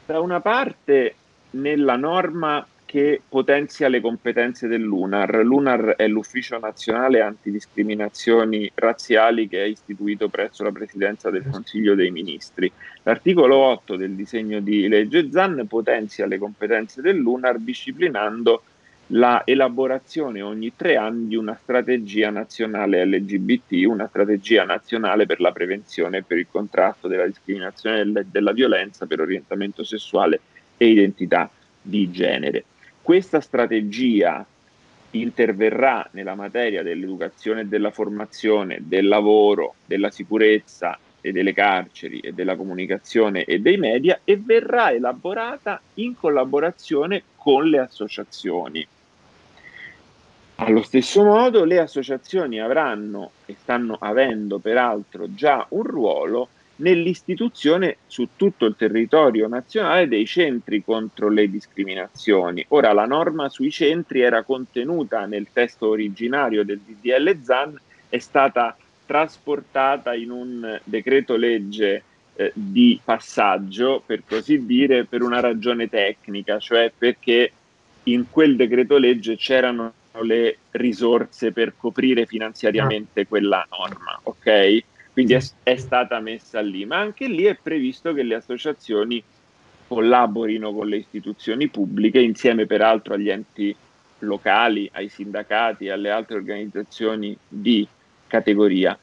[0.06, 1.14] da una parte
[1.50, 5.44] nella norma che potenzia le competenze dell'UNAR.
[5.44, 12.10] L'UNAR è l'Ufficio Nazionale Antidiscriminazioni Razziali che è istituito presso la Presidenza del Consiglio dei
[12.10, 12.72] Ministri.
[13.02, 18.62] L'articolo 8 del disegno di legge ZAN potenzia le competenze dell'UNAR disciplinando
[19.08, 25.52] la elaborazione ogni tre anni di una strategia nazionale LGBT, una strategia nazionale per la
[25.52, 30.40] prevenzione e per il contrasto della discriminazione e della violenza per orientamento sessuale
[30.78, 31.50] e identità
[31.82, 32.64] di genere.
[33.08, 34.44] Questa strategia
[35.12, 42.34] interverrà nella materia dell'educazione e della formazione, del lavoro, della sicurezza e delle carceri e
[42.34, 48.86] della comunicazione e dei media e verrà elaborata in collaborazione con le associazioni.
[50.56, 56.48] Allo stesso modo le associazioni avranno e stanno avendo peraltro già un ruolo
[56.78, 62.64] nell'istituzione su tutto il territorio nazionale dei centri contro le discriminazioni.
[62.68, 68.76] Ora la norma sui centri era contenuta nel testo originario del DDL ZAN, è stata
[69.06, 72.02] trasportata in un decreto legge
[72.34, 77.52] eh, di passaggio, per così dire, per una ragione tecnica, cioè perché
[78.04, 84.82] in quel decreto legge c'erano le risorse per coprire finanziariamente quella norma, ok?
[85.18, 89.20] Quindi è, è, stata messa lì, ma anche lì è previsto che le associazioni
[89.88, 93.74] collaborino con le istituzioni pubbliche, insieme peraltro agli enti
[94.20, 97.84] locali, ai sindacati alle altre organizzazioni di
[98.28, 98.96] categoria.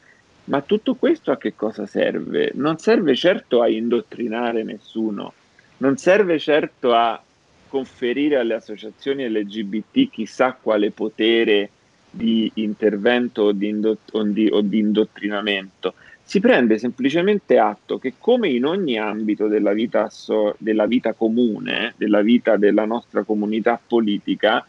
[0.46, 2.52] Ma tutto questo a che cosa serve?
[2.54, 5.34] Non serve certo a indottrinare nessuno,
[5.80, 7.22] non serve certo a
[7.68, 11.72] conferire alle associazioni LGBT chissà quale potere
[12.16, 15.94] di intervento o di, indott- o di, o di indottrinamento,
[16.28, 21.94] si prende semplicemente atto che come in ogni ambito della vita, so- della vita comune,
[21.98, 24.66] della vita della nostra comunità politica,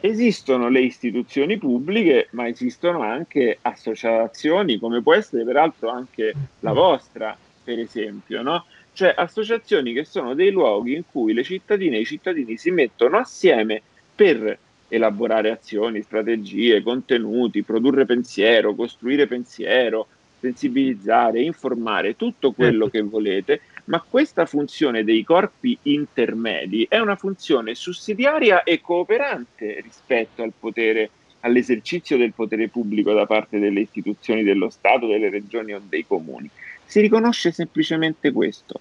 [0.00, 7.36] esistono le istituzioni pubbliche, ma esistono anche associazioni, come può essere peraltro anche la vostra,
[7.62, 8.64] per esempio, no?
[8.92, 13.18] Cioè associazioni che sono dei luoghi in cui le cittadine e i cittadini si mettono
[13.18, 13.80] assieme
[14.12, 20.08] per elaborare azioni, strategie, contenuti, produrre pensiero, costruire pensiero,
[20.38, 22.98] sensibilizzare, informare, tutto quello certo.
[22.98, 30.42] che volete, ma questa funzione dei corpi intermedi è una funzione sussidiaria e cooperante rispetto
[30.42, 31.10] al potere,
[31.40, 36.48] all'esercizio del potere pubblico da parte delle istituzioni dello Stato, delle regioni o dei comuni.
[36.84, 38.80] Si riconosce semplicemente questo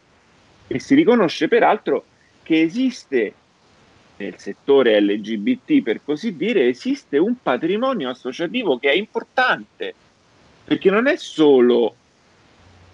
[0.67, 2.05] e si riconosce peraltro
[2.43, 3.33] che esiste
[4.17, 9.93] nel settore LGBT, per così dire, esiste un patrimonio associativo che è importante,
[10.65, 11.95] perché non è solo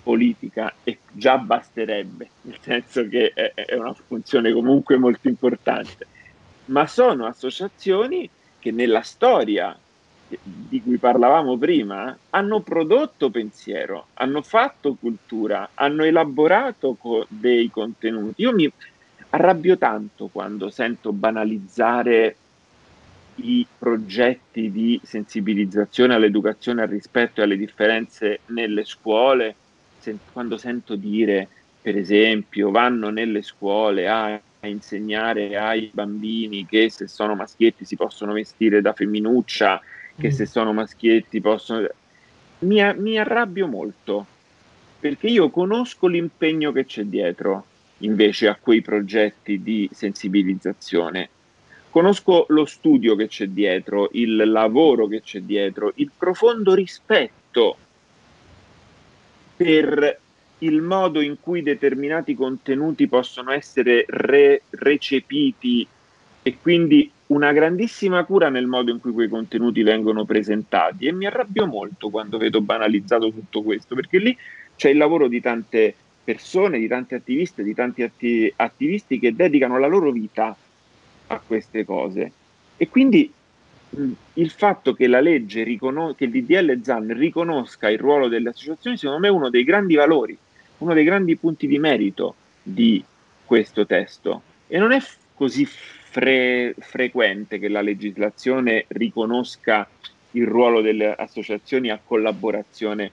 [0.03, 6.07] politica e già basterebbe, nel senso che è, è una funzione comunque molto importante,
[6.65, 9.75] ma sono associazioni che nella storia
[10.43, 18.41] di cui parlavamo prima hanno prodotto pensiero, hanno fatto cultura, hanno elaborato co- dei contenuti.
[18.41, 18.71] Io mi,
[19.31, 22.35] arrabbio tanto quando sento banalizzare
[23.43, 29.55] i progetti di sensibilizzazione all'educazione, al rispetto e alle differenze nelle scuole,
[29.99, 31.47] se, quando sento dire,
[31.81, 37.95] per esempio, vanno nelle scuole a, a, insegnare ai bambini che se sono maschietti si
[37.95, 39.81] possono vestire da femminuccia,
[40.17, 40.31] che mm.
[40.31, 41.87] se sono maschietti possono...
[42.59, 44.25] Mi, mi arrabbio molto,
[44.99, 47.65] perché io conosco l'impegno che c'è dietro
[47.99, 51.29] invece a quei progetti di sensibilizzazione.
[51.91, 57.75] Conosco lo studio che c'è dietro, il lavoro che c'è dietro, il profondo rispetto
[59.57, 60.19] per
[60.59, 65.85] il modo in cui determinati contenuti possono essere re- recepiti
[66.41, 71.07] e quindi una grandissima cura nel modo in cui quei contenuti vengono presentati.
[71.07, 74.37] E mi arrabbio molto quando vedo banalizzato tutto questo perché lì
[74.77, 79.77] c'è il lavoro di tante persone, di tanti attivisti, di tanti atti- attivisti che dedicano
[79.77, 80.55] la loro vita
[81.31, 82.31] a queste cose.
[82.77, 83.31] E quindi
[83.89, 88.49] mh, il fatto che la legge, riconos- che il DDL ZAN riconosca il ruolo delle
[88.49, 90.37] associazioni, secondo me è uno dei grandi valori,
[90.79, 93.03] uno dei grandi punti di merito di
[93.45, 94.41] questo testo.
[94.67, 99.87] E non è f- così fre- frequente che la legislazione riconosca
[100.31, 103.11] il ruolo delle associazioni a collaborazione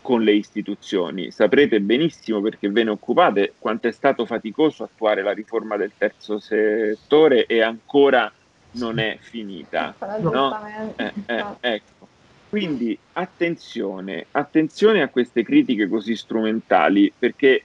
[0.00, 1.30] con le istituzioni.
[1.30, 6.38] Saprete benissimo perché ve ne occupate quanto è stato faticoso attuare la riforma del terzo
[6.38, 8.32] settore e ancora
[8.72, 9.94] non è finita.
[10.20, 10.58] No?
[10.96, 12.08] Eh, eh, ecco.
[12.48, 17.62] Quindi attenzione, attenzione a queste critiche così strumentali perché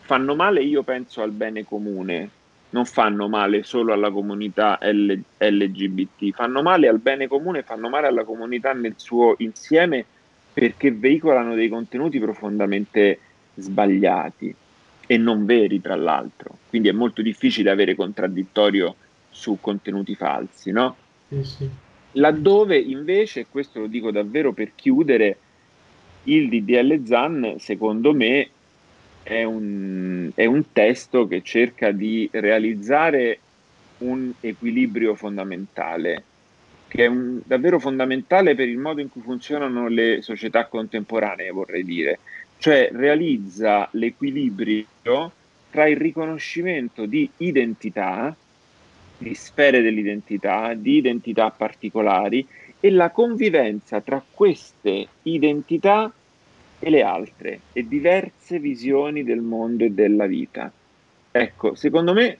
[0.00, 2.30] fanno male, io penso, al bene comune,
[2.70, 8.06] non fanno male solo alla comunità L- LGBT, fanno male al bene comune, fanno male
[8.06, 10.06] alla comunità nel suo insieme
[10.52, 13.18] perché veicolano dei contenuti profondamente
[13.54, 14.54] sbagliati
[15.06, 16.58] e non veri, tra l'altro.
[16.68, 18.94] Quindi è molto difficile avere contraddittorio
[19.30, 20.96] su contenuti falsi, no?
[21.28, 21.68] Sì, sì.
[22.12, 25.38] Laddove invece, questo lo dico davvero per chiudere,
[26.24, 28.48] il DDL ZAN, secondo me,
[29.22, 33.38] è un, è un testo che cerca di realizzare
[33.98, 36.24] un equilibrio fondamentale,
[36.92, 41.84] che è un, davvero fondamentale per il modo in cui funzionano le società contemporanee, vorrei
[41.84, 42.18] dire.
[42.58, 45.32] Cioè realizza l'equilibrio
[45.70, 48.36] tra il riconoscimento di identità,
[49.16, 52.46] di sfere dell'identità, di identità particolari
[52.78, 56.12] e la convivenza tra queste identità
[56.78, 60.70] e le altre e diverse visioni del mondo e della vita.
[61.30, 62.38] Ecco, secondo me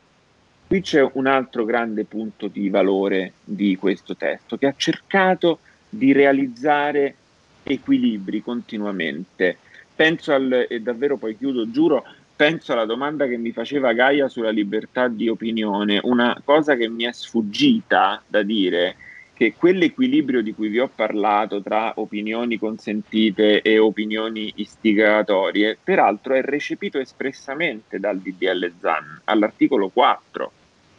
[0.73, 6.13] qui c'è un altro grande punto di valore di questo testo che ha cercato di
[6.13, 7.15] realizzare
[7.63, 9.59] equilibri continuamente.
[9.95, 12.03] Penso al, e davvero poi chiudo, giuro,
[12.35, 17.05] penso alla domanda che mi faceva Gaia sulla libertà di opinione, una cosa che mi
[17.05, 18.97] è sfuggita da dire
[19.35, 26.41] che quell'equilibrio di cui vi ho parlato tra opinioni consentite e opinioni istigatorie, peraltro è
[26.41, 30.53] recepito espressamente dal DDL ZAN all'articolo 4,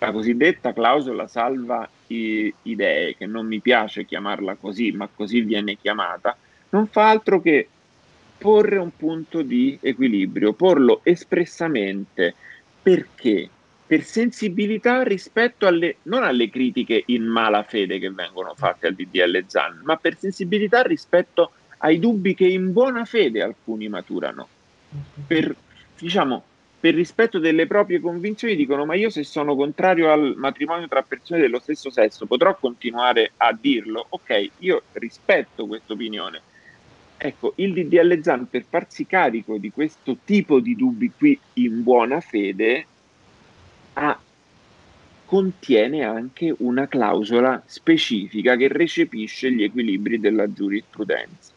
[0.06, 6.38] la cosiddetta clausola salva idee, che non mi piace chiamarla così, ma così viene chiamata,
[6.70, 7.68] non fa altro che
[8.38, 12.36] porre un punto di equilibrio, porlo espressamente
[12.82, 13.50] perché
[13.86, 19.46] per sensibilità rispetto alle non alle critiche in mala fede che vengono fatte al DDL
[19.48, 24.48] Zan, ma per sensibilità rispetto ai dubbi che in buona fede alcuni maturano.
[25.26, 25.56] Per
[25.98, 26.44] diciamo
[26.84, 31.40] per rispetto delle proprie convinzioni dicono ma io se sono contrario al matrimonio tra persone
[31.40, 34.06] dello stesso sesso potrò continuare a dirlo?
[34.10, 36.42] Ok, io rispetto questa opinione
[37.16, 42.20] Ecco, il DDL ZAN per farsi carico di questo tipo di dubbi qui in buona
[42.20, 42.86] fede
[43.94, 44.20] ha,
[45.24, 51.53] contiene anche una clausola specifica che recepisce gli equilibri della giurisprudenza.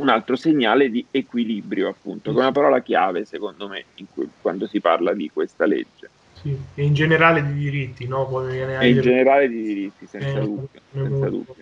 [0.00, 4.66] Un altro segnale di equilibrio, appunto, che è una parola chiave secondo me cui, quando
[4.66, 6.08] si parla di questa legge.
[6.32, 8.26] Sì, e in generale di diritti, no?
[8.26, 10.80] Poi viene e in generale di diritti, senza eh, dubbio.
[10.92, 11.54] Senza dubbio.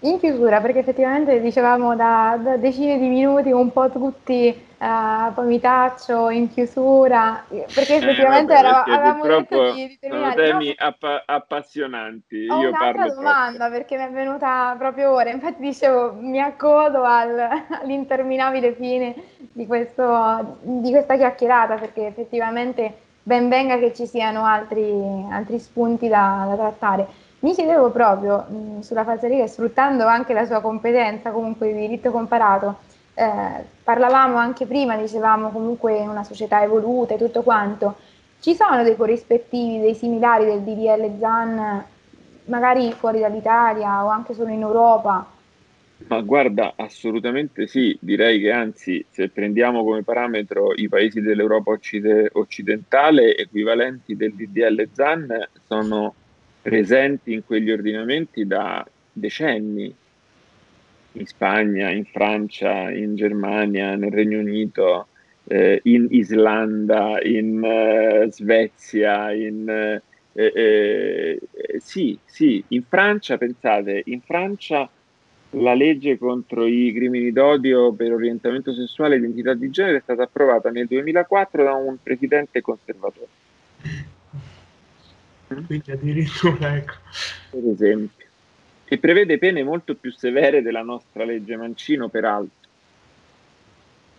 [0.00, 5.46] In chiusura, perché effettivamente dicevamo da, da decine di minuti un po' tutti uh, poi
[5.46, 10.46] mi taccio in chiusura, perché eh, effettivamente eh, vabbè, avevamo detto di, di terminare.
[10.46, 12.46] Sono temi app- appassionanti.
[12.48, 13.70] Ho Io un'altra domanda troppo.
[13.70, 17.36] perché mi è venuta proprio ora, infatti dicevo mi accodo al,
[17.82, 19.14] all'interminabile fine
[19.52, 26.06] di, questo, di questa chiacchierata perché effettivamente ben venga che ci siano altri, altri spunti
[26.08, 27.06] da, da trattare.
[27.40, 32.76] Mi chiedevo proprio mh, sulla falsariga, sfruttando anche la sua competenza comunque di diritto comparato,
[33.18, 37.96] eh, parlavamo anche prima, dicevamo comunque una società evoluta e tutto quanto,
[38.40, 41.84] ci sono dei corrispettivi, dei similari del DDL ZAN,
[42.44, 45.26] magari fuori dall'Italia o anche solo in Europa?
[46.08, 52.28] Ma guarda, assolutamente sì, direi che anzi, se prendiamo come parametro i paesi dell'Europa occide-
[52.34, 56.14] occidentale, equivalenti del DDL ZAN sono
[56.60, 59.94] presenti in quegli ordinamenti da decenni,
[61.18, 65.08] in Spagna, in Francia, in Germania, nel Regno Unito,
[65.44, 69.68] eh, in Islanda, in eh, Svezia, in...
[69.68, 70.02] Eh,
[70.38, 71.40] eh,
[71.78, 74.88] sì, sì, in Francia, pensate, in Francia
[75.50, 80.24] la legge contro i crimini d'odio per orientamento sessuale e identità di genere è stata
[80.24, 83.28] approvata nel 2004 da un presidente conservatore.
[85.46, 86.94] Quindi addirittura, ecco.
[87.50, 88.25] Per esempio.
[88.88, 92.68] E prevede pene molto più severe della nostra legge Mancino, peraltro.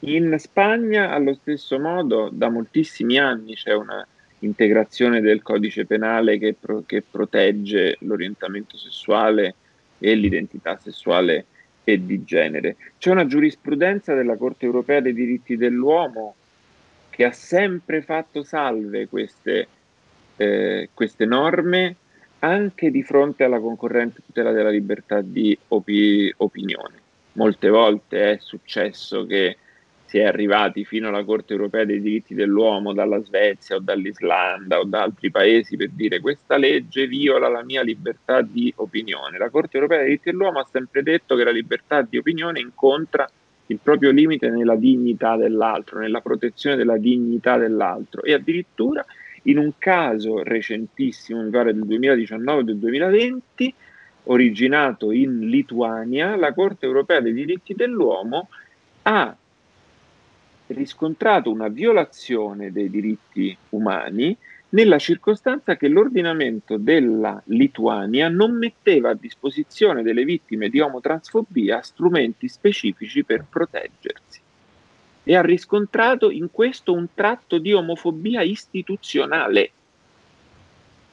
[0.02, 4.06] In Spagna, allo stesso modo, da moltissimi anni c'è una
[4.40, 9.56] integrazione del codice penale che, pro- che protegge l'orientamento sessuale
[9.98, 11.46] e l'identità sessuale
[11.84, 12.76] e di genere.
[13.00, 16.36] C'è una giurisprudenza della Corte europea dei diritti dell'uomo
[17.10, 19.68] che ha sempre fatto salve queste
[20.38, 21.96] eh, queste norme
[22.40, 26.96] anche di fronte alla concorrente tutela della libertà di opi- opinione.
[27.34, 29.58] Molte volte è successo che
[30.06, 34.86] si è arrivati fino alla Corte europea dei diritti dell'uomo dalla Svezia o dall'Islanda o
[34.86, 39.38] da altri paesi per dire questa legge viola la mia libertà di opinione.
[39.38, 43.30] La Corte europea dei diritti dell'uomo ha sempre detto che la libertà di opinione incontra
[43.70, 49.06] il proprio limite nella dignità dell'altro, nella protezione della dignità dell'altro e addirittura
[49.44, 53.74] in un caso recentissimo, mi pare del 2019 o del 2020,
[54.24, 58.50] originato in Lituania, la Corte europea dei diritti dell'uomo
[59.04, 59.36] ha
[60.68, 64.36] riscontrato una violazione dei diritti umani
[64.70, 72.50] nella circostanza che l'ordinamento della Lituania non metteva a disposizione delle vittime di omotransfobia strumenti
[72.50, 74.42] specifici per proteggersi
[75.30, 79.72] e ha riscontrato in questo un tratto di omofobia istituzionale.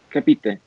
[0.06, 0.60] Capite?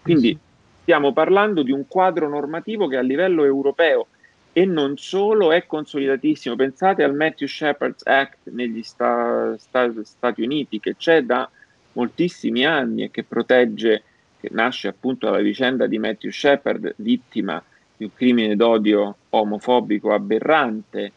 [0.00, 0.38] Quindi
[0.80, 4.06] stiamo parlando di un quadro normativo che a livello europeo
[4.50, 6.56] e non solo è consolidatissimo.
[6.56, 11.46] Pensate al Matthew Shepard's Act negli sta, sta, Stati Uniti che c'è da
[11.92, 14.02] moltissimi anni e che protegge,
[14.40, 17.62] che nasce appunto dalla vicenda di Matthew Shepard, vittima
[17.94, 21.12] di un crimine d'odio omofobico aberrante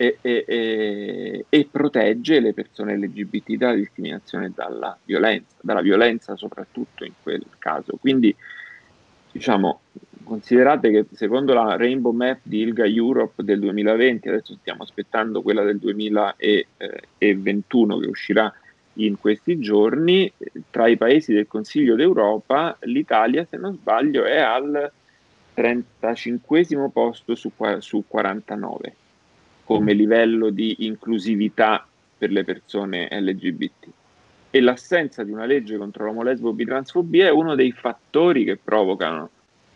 [0.00, 6.36] e, e, e, e protegge le persone LGBT dalla discriminazione e dalla violenza, dalla violenza
[6.36, 7.96] soprattutto in quel caso.
[8.00, 8.32] Quindi
[9.32, 9.80] diciamo
[10.22, 15.64] considerate che secondo la Rainbow Map di ILGA Europe del 2020, adesso stiamo aspettando quella
[15.64, 18.54] del 2021 che uscirà
[18.94, 20.32] in questi giorni,
[20.70, 24.92] tra i paesi del Consiglio d'Europa l'Italia, se non sbaglio, è al
[25.54, 28.94] 35 posto su, su 49
[29.68, 33.86] come livello di inclusività per le persone LGBT.
[34.48, 39.28] E l'assenza di una legge contro l'omolesbo bitransfobia è uno dei fattori che provocano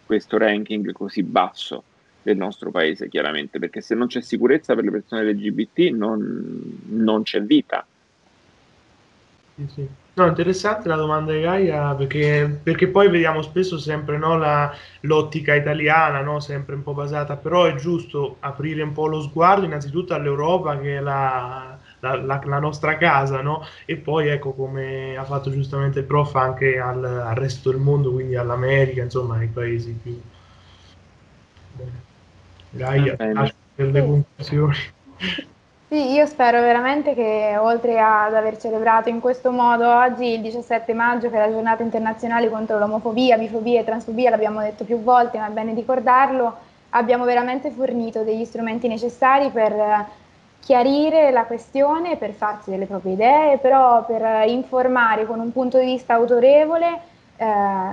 [0.06, 1.82] questo ranking così basso
[2.22, 7.22] del nostro paese, chiaramente, perché se non c'è sicurezza per le persone LGBT non, non
[7.22, 7.86] c'è vita.
[9.56, 9.88] Sì, sì.
[10.14, 15.54] No, interessante la domanda di Gaia perché, perché poi vediamo spesso sempre no, la, l'ottica
[15.54, 20.12] italiana, no, sempre un po' basata, però è giusto aprire un po' lo sguardo innanzitutto
[20.12, 23.64] all'Europa che è la, la, la, nostra casa, no?
[23.86, 28.12] E poi ecco come ha fatto giustamente il prof anche al, al resto del mondo,
[28.12, 30.20] quindi all'America, insomma ai paesi più...
[32.68, 34.76] Gaia, per le conclusioni.
[35.92, 40.94] Sì, io spero veramente che oltre ad aver celebrato in questo modo oggi il 17
[40.94, 45.36] maggio, che è la giornata internazionale contro l'omofobia, bifobia e transfobia, l'abbiamo detto più volte,
[45.36, 46.56] ma è bene ricordarlo,
[46.90, 50.06] abbiamo veramente fornito degli strumenti necessari per
[50.60, 55.84] chiarire la questione, per farsi delle proprie idee, però per informare con un punto di
[55.84, 57.00] vista autorevole
[57.36, 57.44] eh,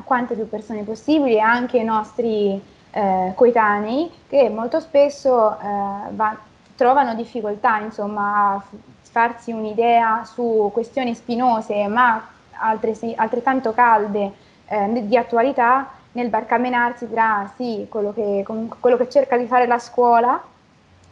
[0.05, 6.37] quante più persone possibili, anche i nostri eh, coetanei, che molto spesso eh, va,
[6.79, 8.63] trovano difficoltà insomma, a
[9.01, 12.25] farsi un'idea su questioni spinose, ma
[13.15, 14.31] altrettanto calde
[14.65, 18.45] eh, di attualità, nel barcamenarsi tra sì, quello che,
[18.79, 20.41] quello che cerca di fare la scuola,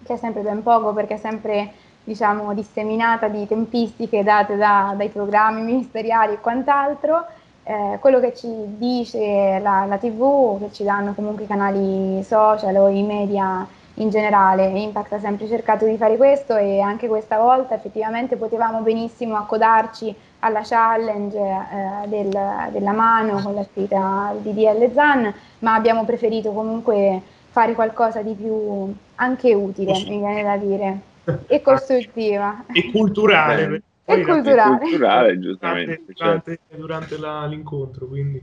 [0.03, 5.09] che è sempre ben poco perché è sempre diciamo, disseminata di tempistiche date da, dai
[5.09, 7.25] programmi ministeriali e quant'altro,
[7.63, 8.47] eh, quello che ci
[8.77, 14.09] dice la, la, TV, che ci danno comunque i canali social o i media in
[14.09, 14.67] generale.
[14.67, 20.13] Impact ha sempre cercato di fare questo e anche questa volta effettivamente potevamo benissimo accodarci
[20.39, 22.29] alla challenge eh, del,
[22.71, 28.33] della mano con la sfida di DL ZAN, ma abbiamo preferito comunque fare qualcosa di
[28.33, 30.99] più anche utile, mi viene da dire,
[31.47, 32.65] e costruttiva.
[32.71, 33.81] E culturale.
[34.05, 34.77] e culturale.
[34.77, 36.03] culturale, giustamente.
[36.05, 36.75] Durante, certo.
[36.77, 38.41] durante la, l'incontro, quindi.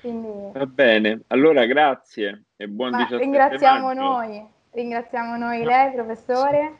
[0.00, 0.50] quindi.
[0.52, 4.00] Va bene, allora grazie e buon Ma Ringraziamo maggio.
[4.00, 6.72] noi, ringraziamo noi lei, professore.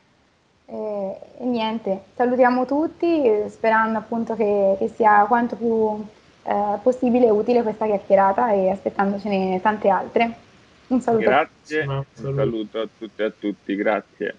[0.65, 6.05] E, e, niente, salutiamo tutti sperando appunto che, che sia quanto più
[6.43, 10.33] eh, possibile utile questa chiacchierata e aspettandocene tante altre.
[10.87, 11.23] Un saluto.
[11.25, 14.35] Grazie, un saluto a tutti e a tutti, grazie.